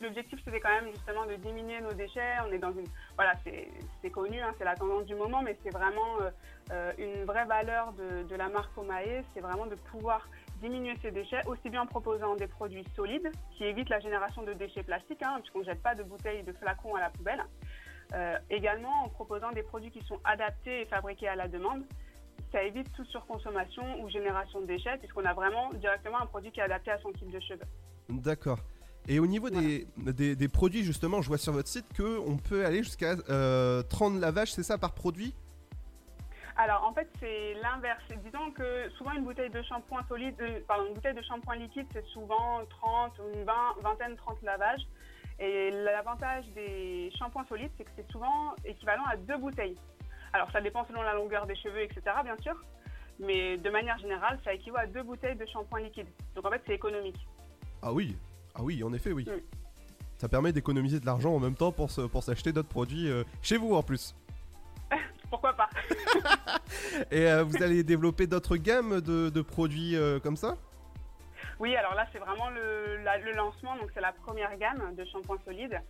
[0.00, 2.34] l'objectif, c'était quand même justement de diminuer nos déchets.
[2.46, 2.86] On est dans une.
[3.14, 6.30] Voilà, c'est connu, hein, c'est la tendance du moment, mais c'est vraiment euh,
[6.72, 9.22] euh, une vraie valeur de, de la marque Omae.
[9.34, 10.28] C'est vraiment de pouvoir
[10.60, 14.52] diminuer ces déchets, aussi bien en proposant des produits solides qui évitent la génération de
[14.52, 17.44] déchets plastiques, hein, puisqu'on ne jette pas de bouteilles de flacons à la poubelle.
[18.14, 21.84] Euh, également en proposant des produits qui sont adaptés et fabriqués à la demande.
[22.52, 26.60] Ça évite toute surconsommation ou génération de déchets, puisqu'on a vraiment directement un produit qui
[26.60, 27.66] est adapté à son type de cheveux.
[28.08, 28.60] D'accord.
[29.08, 32.36] Et au niveau des, des, des produits justement, je vois sur votre site que on
[32.36, 35.32] peut aller jusqu'à euh, 30 lavages, c'est ça par produit?
[36.56, 38.02] Alors en fait c'est l'inverse.
[38.24, 41.86] Disons que souvent une bouteille de shampoing solide, euh, pardon, une bouteille de shampoing liquide
[41.92, 44.80] c'est souvent 30 ou une vingt- vingtaine, 30 lavages.
[45.38, 49.76] Et l'avantage des shampoings solides c'est que c'est souvent équivalent à deux bouteilles.
[50.32, 52.00] Alors ça dépend selon la longueur des cheveux, etc.
[52.24, 52.54] bien sûr.
[53.20, 56.08] Mais de manière générale ça équivaut à deux bouteilles de shampoing liquide.
[56.34, 57.20] Donc en fait c'est économique.
[57.82, 58.16] Ah oui,
[58.56, 59.24] ah oui, en effet oui.
[59.26, 59.40] Mm.
[60.18, 63.22] Ça permet d'économiser de l'argent en même temps pour se- pour s'acheter d'autres produits euh,
[63.42, 64.14] chez vous en plus.
[65.30, 65.68] Pourquoi pas
[67.10, 70.56] Et euh, vous allez développer d'autres gammes de, de produits euh, comme ça?
[71.58, 75.04] Oui, alors là, c'est vraiment le, la- le lancement, donc c'est la première gamme de
[75.04, 75.80] shampoing solide.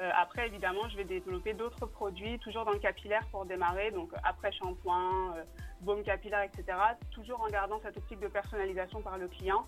[0.00, 4.10] Euh, après, évidemment, je vais développer d'autres produits, toujours dans le capillaire pour démarrer, donc
[4.24, 5.42] après shampoing, euh,
[5.82, 6.76] baume capillaire, etc.
[7.12, 9.64] Toujours en gardant cette optique de personnalisation par le client,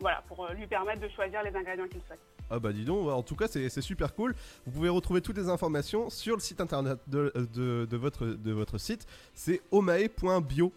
[0.00, 2.20] voilà, pour euh, lui permettre de choisir les ingrédients qu'il souhaite.
[2.52, 4.34] Ah bah dis donc, en tout cas c'est super cool.
[4.66, 8.52] Vous pouvez retrouver toutes les informations sur le site internet de, de- de votre, de
[8.52, 9.06] votre site.
[9.34, 10.72] C'est omae.bio.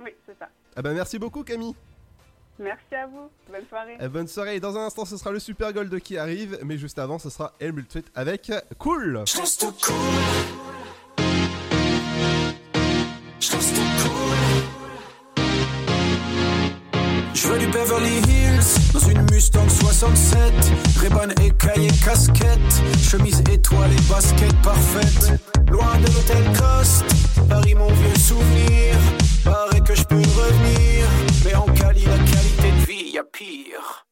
[0.00, 0.48] Oui, c'est ça.
[0.76, 1.74] Ah bah merci beaucoup Camille.
[2.58, 3.28] Merci à vous.
[3.52, 3.96] Bonne soirée.
[4.00, 4.56] Eh, bonne soirée.
[4.56, 6.58] Et dans un instant ce sera le Super Gold qui arrive.
[6.64, 9.24] Mais juste avant ce sera Helmut Tweet avec Cool.
[17.48, 20.38] Je veux du Beverly Hills dans une Mustang 67.
[21.00, 22.58] Ray-Ban écaille et casquette.
[23.02, 25.32] Chemise étoile et basket parfaite.
[25.70, 27.06] Loin de l'hôtel Coste.
[27.48, 28.96] Paris, mon vieux souvenir.
[29.44, 31.06] Paraît que je peux revenir.
[31.46, 34.07] Mais en Cali, la qualité de vie, y a pire.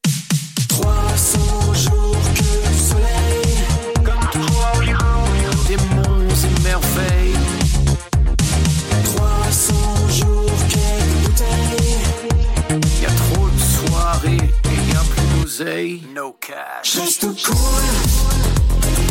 [15.47, 16.01] D'oseille.
[16.13, 16.97] No cash.
[17.21, 17.55] Cool,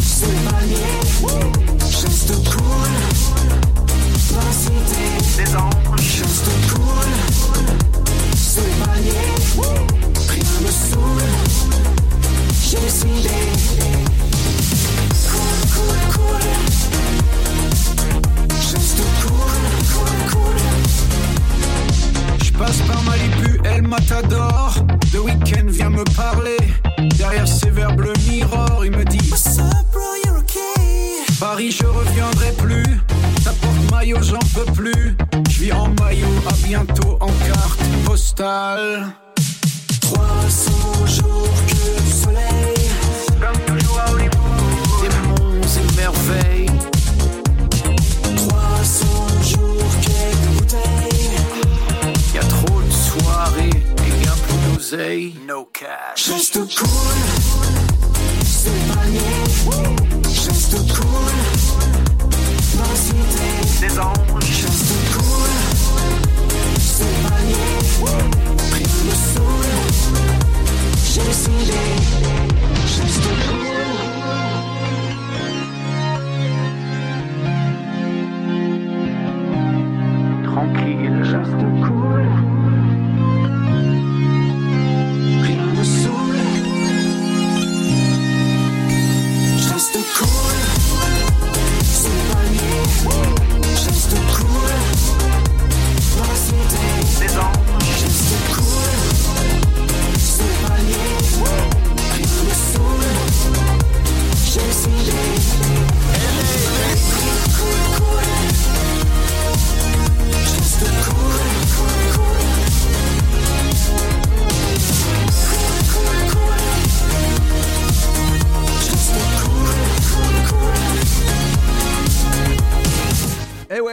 [0.02, 0.76] c'est manier.
[1.82, 2.94] Reste cool,
[4.34, 5.04] la cité
[5.38, 6.20] des anges.
[6.20, 7.10] Reste cool,
[8.36, 9.32] c'est manier.
[10.28, 11.32] Rien me saoule,
[12.62, 13.55] j'ai décidé.
[22.58, 24.74] Passe par Malibu, El Matador.
[25.12, 26.56] Le week-end vient me parler.
[27.16, 31.24] Derrière ses verres bleu mirror, il me dit What's up, bro, you're okay.
[31.38, 33.00] Paris, je reviendrai plus.
[33.44, 35.16] Ta porte maillot, j'en peux plus.
[35.50, 39.06] Je vis en maillot, à bientôt en carte postale.
[40.00, 42.90] 300 jours que du soleil.
[43.40, 44.32] Comme toujours à Hollywood.
[45.02, 46.85] Des monts et merveilles.
[54.96, 56.30] say no cash.
[56.30, 57.18] Reste cool,
[58.44, 59.20] s'éloigner.
[60.24, 61.36] Reste cool,
[62.76, 63.48] dans la cité.
[63.80, 64.58] Des anges.
[64.62, 65.54] Reste cool,
[66.80, 67.68] s'éloigner.
[68.70, 69.70] Pris le saoul,
[71.12, 71.80] j'ai décidé.
[72.96, 73.55] Reste cool.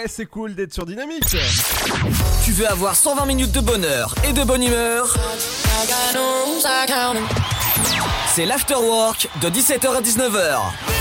[0.07, 1.23] C'est cool d'être sur Dynamique.
[2.43, 5.15] Tu veux avoir 120 minutes de bonheur et de bonne humeur
[8.27, 10.92] C'est l'afterwork de 17h à 19h.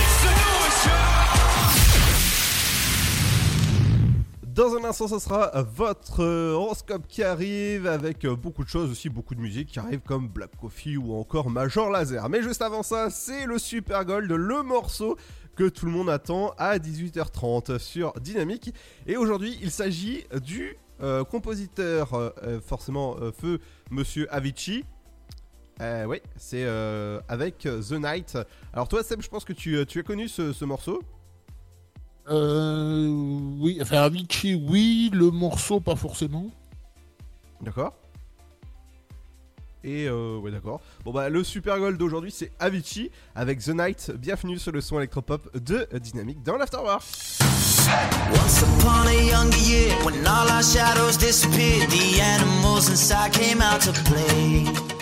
[4.54, 9.34] Dans un instant, ce sera votre horoscope qui arrive avec beaucoup de choses aussi, beaucoup
[9.34, 12.28] de musique qui arrive comme Black Coffee ou encore Major Laser.
[12.28, 15.16] Mais juste avant ça, c'est le Super Gold, le morceau
[15.56, 18.74] que tout le monde attend à 18h30 sur Dynamique.
[19.06, 23.58] Et aujourd'hui, il s'agit du euh, compositeur, euh, forcément euh, feu
[23.90, 24.84] Monsieur Avicii.
[26.06, 26.64] Oui, c'est
[27.26, 28.38] avec The Night.
[28.72, 31.02] Alors toi, Seb, je pense que tu, as connu ce morceau.
[32.28, 33.08] Euh,
[33.58, 36.46] oui, enfin Avicii, oui, le morceau, pas forcément.
[37.60, 37.94] D'accord.
[39.84, 40.80] Et euh, ouais d'accord.
[41.04, 44.12] Bon bah le super gold d'aujourd'hui c'est Avicii avec The Night.
[44.16, 47.02] Bienvenue sur le son électropop de Dynamique dans l'Afterwork.
[48.32, 53.80] Once upon a younger year, when all our shadows disappeared, the animals inside came out
[53.80, 55.01] to play.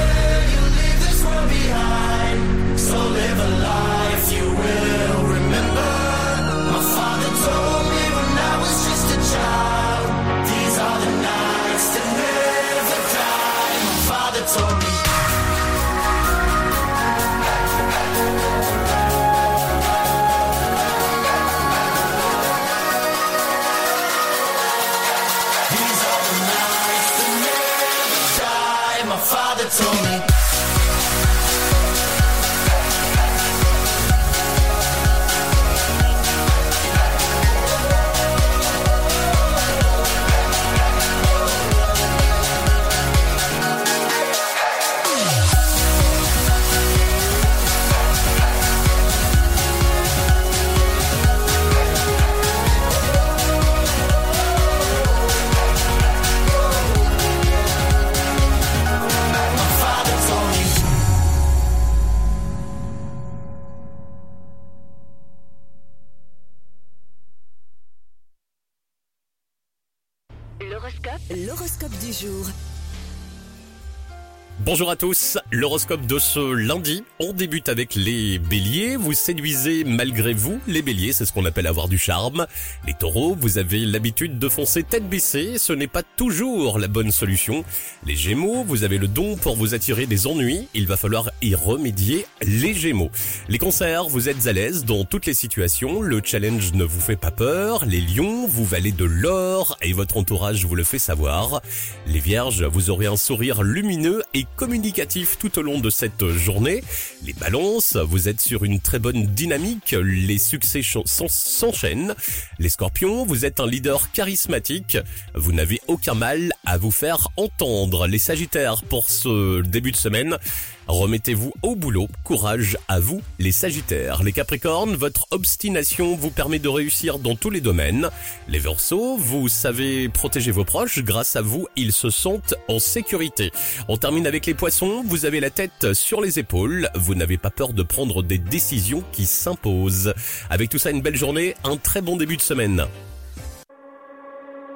[74.71, 80.33] Bonjour à tous, l'horoscope de ce lundi, on débute avec les béliers, vous séduisez malgré
[80.33, 82.47] vous, les béliers c'est ce qu'on appelle avoir du charme.
[82.87, 87.11] Les taureaux, vous avez l'habitude de foncer tête baissée, ce n'est pas toujours la bonne
[87.11, 87.65] solution.
[88.05, 91.53] Les gémeaux, vous avez le don pour vous attirer des ennuis, il va falloir y
[91.53, 93.11] remédier les gémeaux.
[93.49, 97.17] Les concerts, vous êtes à l'aise dans toutes les situations, le challenge ne vous fait
[97.17, 101.61] pas peur, les lions, vous valez de l'or et votre entourage vous le fait savoir.
[102.07, 106.83] Les vierges, vous aurez un sourire lumineux et communicatif tout au long de cette journée.
[107.25, 112.13] Les balances, vous êtes sur une très bonne dynamique, les succès ch- s'en- s'enchaînent.
[112.59, 114.99] Les scorpions, vous êtes un leader charismatique,
[115.33, 118.05] vous n'avez aucun mal à vous faire entendre.
[118.05, 120.37] Les sagittaires, pour ce début de semaine,
[120.87, 124.23] Remettez-vous au boulot, courage à vous les Sagittaires.
[124.23, 128.09] Les Capricornes, votre obstination vous permet de réussir dans tous les domaines.
[128.47, 133.51] Les Verseaux, vous savez protéger vos proches, grâce à vous ils se sentent en sécurité.
[133.87, 137.51] On termine avec les Poissons, vous avez la tête sur les épaules, vous n'avez pas
[137.51, 140.13] peur de prendre des décisions qui s'imposent.
[140.49, 142.85] Avec tout ça une belle journée, un très bon début de semaine.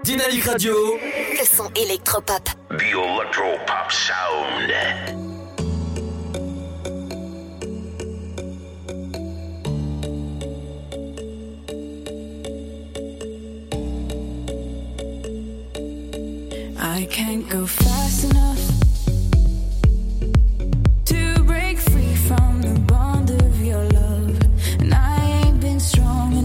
[0.03, 0.75] Dynamique Radio.
[1.33, 2.43] Le son électropop.
[2.69, 5.34] The Electro Pop Sound.
[16.95, 18.63] I can't go fast enough
[21.03, 24.39] to break free from the bond of your love,
[24.79, 26.44] and I ain't been strong enough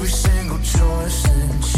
[0.00, 1.77] every single choice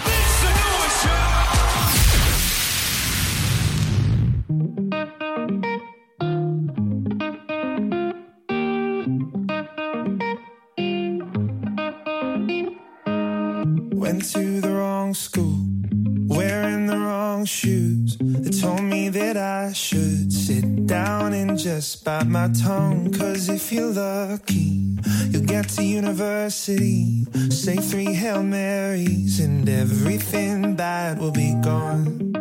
[22.23, 24.97] bite my tongue, cause if you're lucky,
[25.29, 27.25] you'll get to university.
[27.49, 32.33] Say three Hail Marys, and everything bad will be gone.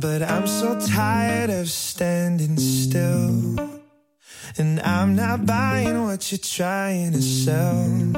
[0.00, 3.58] But I'm so tired of standing still,
[4.56, 8.17] and I'm not buying what you're trying to sell.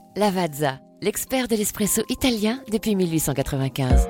[0.17, 4.09] Lavazza, l'expert de l'espresso italien depuis 1895.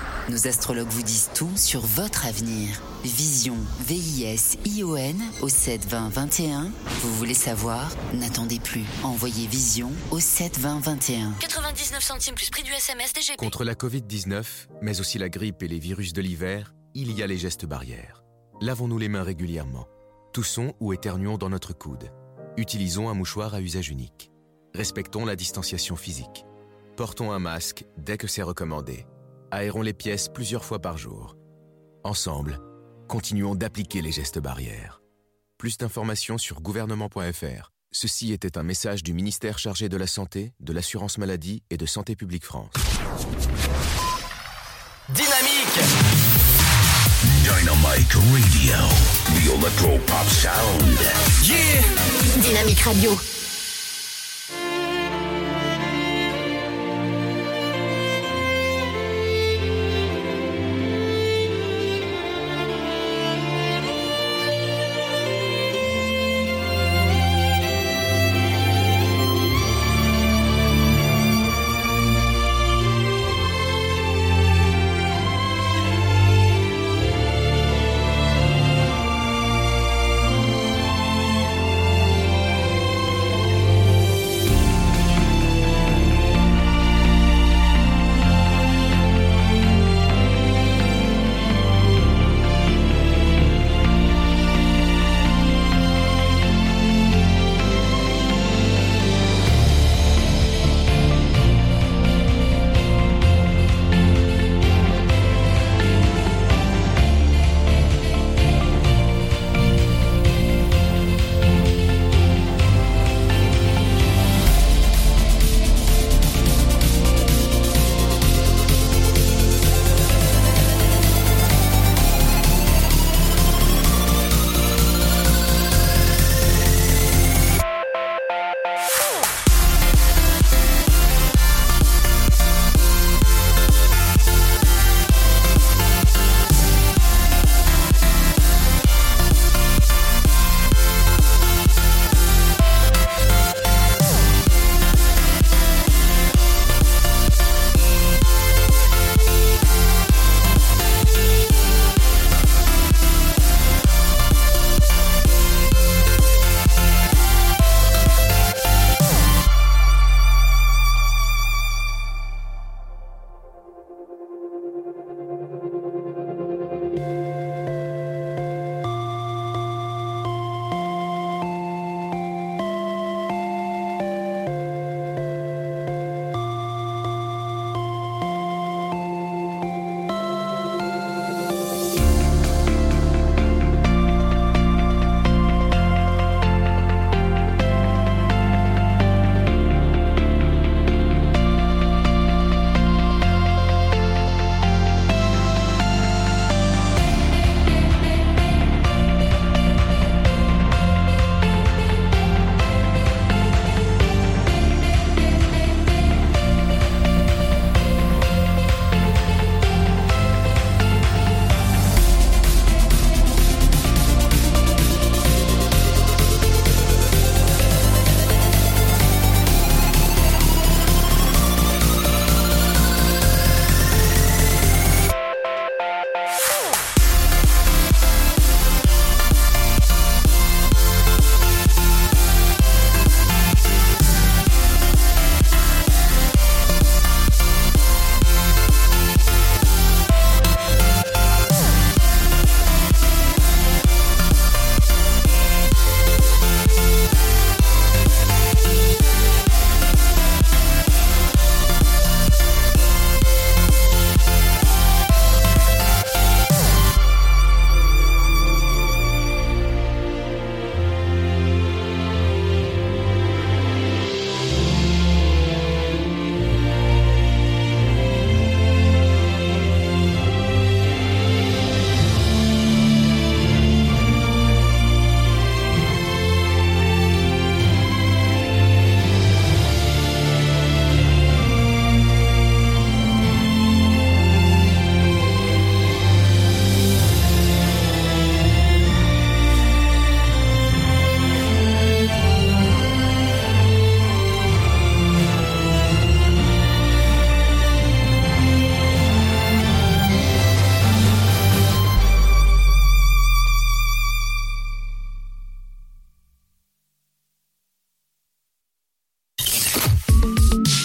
[0.29, 2.79] Nos astrologues vous disent tout sur votre avenir.
[3.03, 3.55] Vision,
[3.87, 6.71] V-I-S-I-O-N au 7 20 21.
[7.01, 7.89] Vous voulez savoir?
[8.13, 8.83] N'attendez plus.
[9.03, 11.33] Envoyez Vision au 7 20 21.
[11.39, 13.37] 99 centimes plus prix du SMS DGP.
[13.37, 14.43] Contre la Covid-19,
[14.81, 18.23] mais aussi la grippe et les virus de l'hiver, il y a les gestes barrières.
[18.61, 19.87] Lavons-nous les mains régulièrement.
[20.33, 22.11] Toussons ou éternuons dans notre coude.
[22.57, 24.31] Utilisons un mouchoir à usage unique.
[24.75, 26.45] Respectons la distanciation physique.
[26.95, 29.07] Portons un masque dès que c'est recommandé.
[29.53, 31.35] Aérons les pièces plusieurs fois par jour.
[32.05, 32.59] Ensemble,
[33.09, 35.01] continuons d'appliquer les gestes barrières.
[35.57, 37.71] Plus d'informations sur gouvernement.fr.
[37.91, 41.85] Ceci était un message du ministère chargé de la Santé, de l'Assurance Maladie et de
[41.85, 42.71] Santé Publique France.
[45.09, 45.79] Dynamique
[47.43, 48.77] Dynamite Radio.
[49.35, 50.97] The Electro Pop Sound.
[51.43, 53.11] Yeah Dynamique Radio.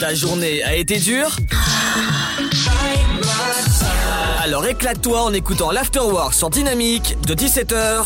[0.07, 1.35] Ta journée a été dure?
[4.41, 8.05] Alors éclate-toi en écoutant l'Afterwork sur Dynamique de 17h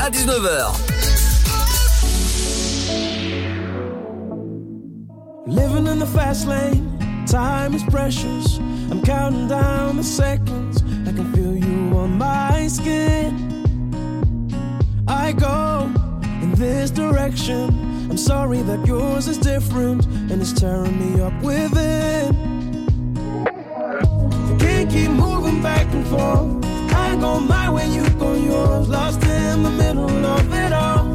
[0.00, 0.70] à 19h.
[5.48, 6.96] Living in the fast lane,
[7.26, 8.60] time is precious.
[8.92, 10.84] I'm counting down the seconds.
[11.08, 13.34] I can feel you on my skin.
[15.08, 15.90] I go
[16.40, 17.91] in this direction.
[18.12, 22.36] I'm sorry that yours is different and it's tearing me up within.
[23.46, 26.62] I can't keep moving back and forth.
[26.94, 28.90] I go my way, you go yours.
[28.90, 31.06] Lost in the middle of it all.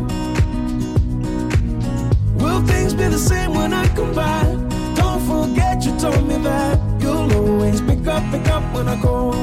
[2.39, 4.47] Will things be the same when I come back?
[4.95, 9.35] Don't forget you told me that you'll always pick up, pick up when I call.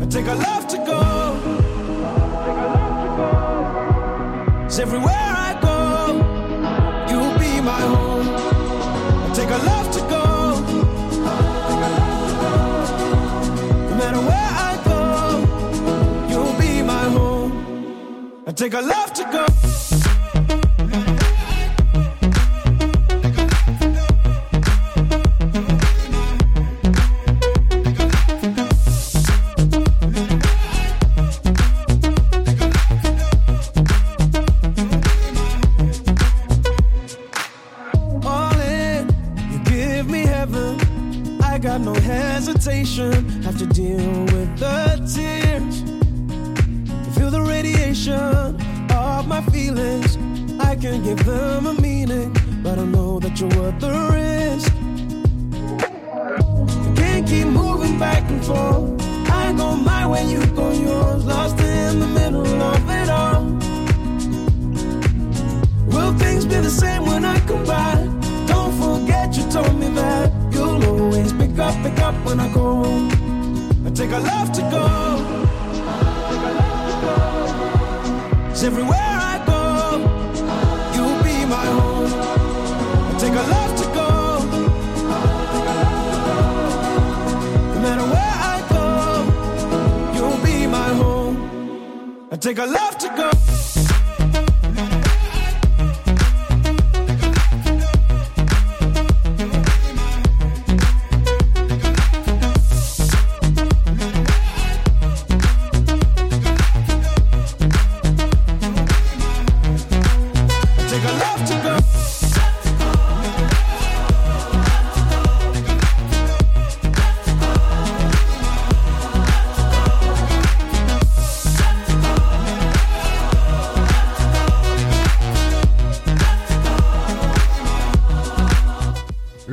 [0.00, 1.02] I take a love to go.
[4.62, 5.23] Cause everywhere
[18.54, 19.73] take a love to go.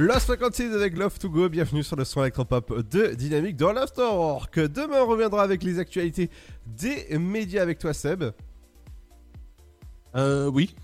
[0.02, 4.58] Lost 56 avec Love to Go, bienvenue sur le son électropop de Dynamique dans l'Afterwork.
[4.58, 6.32] Demain on reviendra avec les actualités
[6.66, 8.24] des médias avec toi Seb.
[10.16, 10.76] Euh, oui.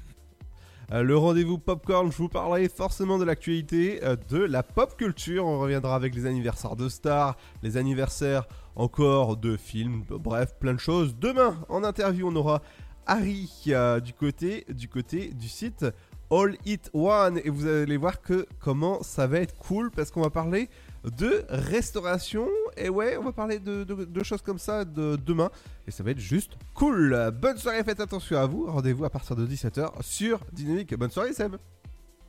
[0.91, 5.47] Euh, le rendez-vous Popcorn, je vous parlerai forcément de l'actualité euh, de la pop culture.
[5.47, 10.79] On reviendra avec les anniversaires de stars, les anniversaires encore de films, bref, plein de
[10.79, 11.15] choses.
[11.17, 12.61] Demain, en interview, on aura
[13.07, 15.85] Harry euh, du, côté, du côté du site
[16.31, 17.39] All It One.
[17.43, 20.69] Et vous allez voir que comment ça va être cool parce qu'on va parler
[21.17, 22.47] de restauration.
[22.75, 25.49] Et ouais, on va parler de, de- de choses comme ça de demain.
[25.87, 27.31] Et ça va être juste cool.
[27.39, 28.65] Bonne soirée, faites attention à vous.
[28.69, 30.93] Rendez-vous à partir de 17h sur Dynamique.
[30.95, 31.55] Bonne soirée, Seb.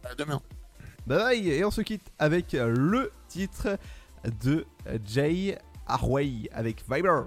[0.04, 0.40] À demain.
[1.06, 1.48] Bye bye.
[1.50, 3.78] Et on se quitte avec le titre
[4.44, 4.64] de
[5.06, 7.22] Jay Arway avec Viber.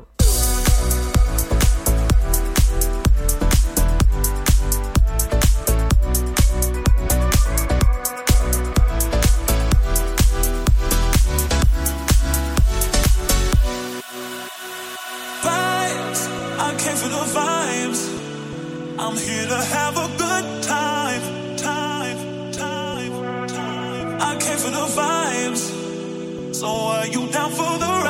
[19.12, 21.22] I'm here to have a good time.
[21.58, 24.22] Time, time, time.
[24.22, 26.56] I came for the vibes.
[26.56, 28.01] So are you down for the